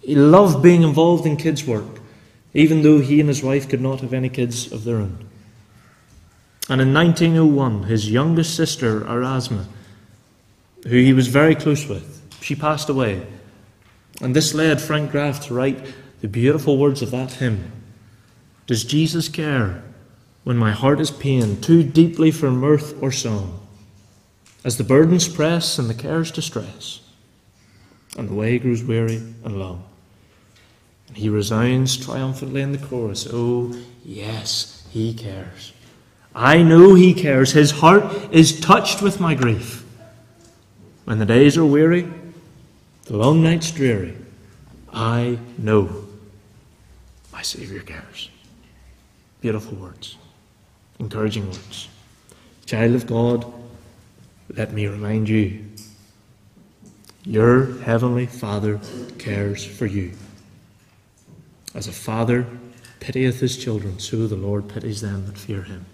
He 0.00 0.14
loved 0.14 0.62
being 0.62 0.82
involved 0.82 1.26
in 1.26 1.36
kids' 1.36 1.66
work, 1.66 2.00
even 2.56 2.80
though 2.80 3.00
he 3.00 3.20
and 3.20 3.28
his 3.28 3.42
wife 3.42 3.68
could 3.68 3.82
not 3.82 4.00
have 4.00 4.14
any 4.14 4.30
kids 4.30 4.72
of 4.72 4.84
their 4.84 4.96
own. 4.96 5.28
And 6.70 6.80
in 6.80 6.94
1901, 6.94 7.82
his 7.82 8.10
youngest 8.10 8.56
sister, 8.56 9.06
Erasma, 9.06 9.66
who 10.84 10.96
he 10.96 11.12
was 11.12 11.28
very 11.28 11.54
close 11.54 11.86
with, 11.86 12.22
she 12.40 12.54
passed 12.54 12.88
away. 12.88 13.26
And 14.22 14.34
this 14.34 14.54
led 14.54 14.80
Frank 14.80 15.10
Graeff 15.10 15.44
to 15.46 15.54
write 15.54 15.84
the 16.22 16.28
beautiful 16.28 16.78
words 16.78 17.02
of 17.02 17.10
that 17.10 17.34
hymn 17.34 17.72
Does 18.66 18.84
Jesus 18.84 19.28
care 19.28 19.84
when 20.44 20.56
my 20.56 20.72
heart 20.72 20.98
is 20.98 21.10
pained 21.10 21.62
too 21.62 21.82
deeply 21.82 22.30
for 22.30 22.50
mirth 22.50 22.96
or 23.02 23.12
song, 23.12 23.60
as 24.64 24.78
the 24.78 24.84
burdens 24.84 25.28
press 25.28 25.78
and 25.78 25.90
the 25.90 25.94
cares 25.94 26.30
distress, 26.30 27.02
and 28.16 28.30
the 28.30 28.34
way 28.34 28.58
grows 28.58 28.82
weary 28.82 29.16
and 29.44 29.58
long. 29.58 29.84
And 31.08 31.16
he 31.16 31.28
resounds 31.28 31.96
triumphantly 31.96 32.62
in 32.62 32.72
the 32.72 32.78
chorus, 32.78 33.28
Oh, 33.32 33.74
yes, 34.04 34.86
he 34.90 35.14
cares. 35.14 35.72
I 36.34 36.62
know 36.62 36.94
he 36.94 37.14
cares. 37.14 37.52
His 37.52 37.70
heart 37.70 38.04
is 38.32 38.60
touched 38.60 39.00
with 39.00 39.20
my 39.20 39.34
grief. 39.34 39.84
When 41.04 41.18
the 41.18 41.26
days 41.26 41.56
are 41.56 41.64
weary, 41.64 42.08
the 43.04 43.16
long 43.16 43.42
nights 43.42 43.70
dreary, 43.70 44.16
I 44.92 45.38
know 45.56 46.04
my 47.32 47.42
Saviour 47.42 47.82
cares. 47.82 48.30
Beautiful 49.40 49.76
words 49.76 50.16
encouraging 50.98 51.46
words. 51.46 51.88
Child 52.64 52.94
of 52.94 53.06
God, 53.06 53.52
let 54.54 54.72
me 54.72 54.86
remind 54.86 55.28
you 55.28 55.64
your 57.24 57.78
heavenly 57.82 58.26
Father 58.26 58.80
cares 59.18 59.64
for 59.64 59.86
you. 59.86 60.12
As 61.76 61.86
a 61.86 61.92
father 61.92 62.46
pitieth 63.00 63.40
his 63.40 63.58
children, 63.58 63.98
so 63.98 64.26
the 64.26 64.34
Lord 64.34 64.66
pities 64.66 65.02
them 65.02 65.26
that 65.26 65.36
fear 65.36 65.62
him. 65.62 65.84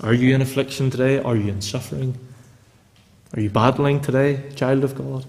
Are 0.00 0.14
you 0.14 0.32
in 0.32 0.40
affliction 0.40 0.90
today? 0.90 1.18
Are 1.18 1.34
you 1.34 1.48
in 1.48 1.60
suffering? 1.60 2.16
Are 3.34 3.40
you 3.40 3.50
battling 3.50 4.00
today, 4.00 4.48
child 4.54 4.84
of 4.84 4.94
God? 4.94 5.26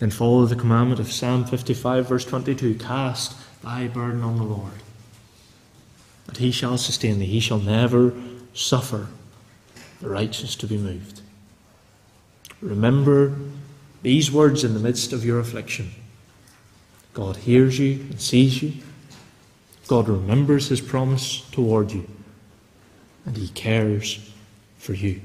Then 0.00 0.10
follow 0.10 0.44
the 0.46 0.56
commandment 0.56 0.98
of 0.98 1.12
Psalm 1.12 1.44
55, 1.44 2.08
verse 2.08 2.24
22 2.24 2.74
Cast 2.74 3.36
thy 3.62 3.86
burden 3.86 4.22
on 4.22 4.38
the 4.38 4.42
Lord 4.42 4.82
that 6.26 6.38
he 6.38 6.50
shall 6.50 6.76
sustain 6.76 7.20
thee. 7.20 7.26
He 7.26 7.38
shall 7.38 7.60
never 7.60 8.12
suffer 8.54 9.06
the 10.00 10.08
righteous 10.08 10.56
to 10.56 10.66
be 10.66 10.78
moved. 10.78 11.20
Remember 12.60 13.36
these 14.02 14.32
words 14.32 14.64
in 14.64 14.74
the 14.74 14.80
midst 14.80 15.12
of 15.12 15.24
your 15.24 15.38
affliction. 15.38 15.92
God 17.16 17.36
hears 17.36 17.78
you 17.78 17.92
and 17.92 18.20
sees 18.20 18.62
you. 18.62 18.74
God 19.88 20.06
remembers 20.06 20.68
his 20.68 20.82
promise 20.82 21.40
toward 21.50 21.90
you. 21.90 22.06
And 23.24 23.34
he 23.34 23.48
cares 23.48 24.30
for 24.76 24.92
you. 24.92 25.22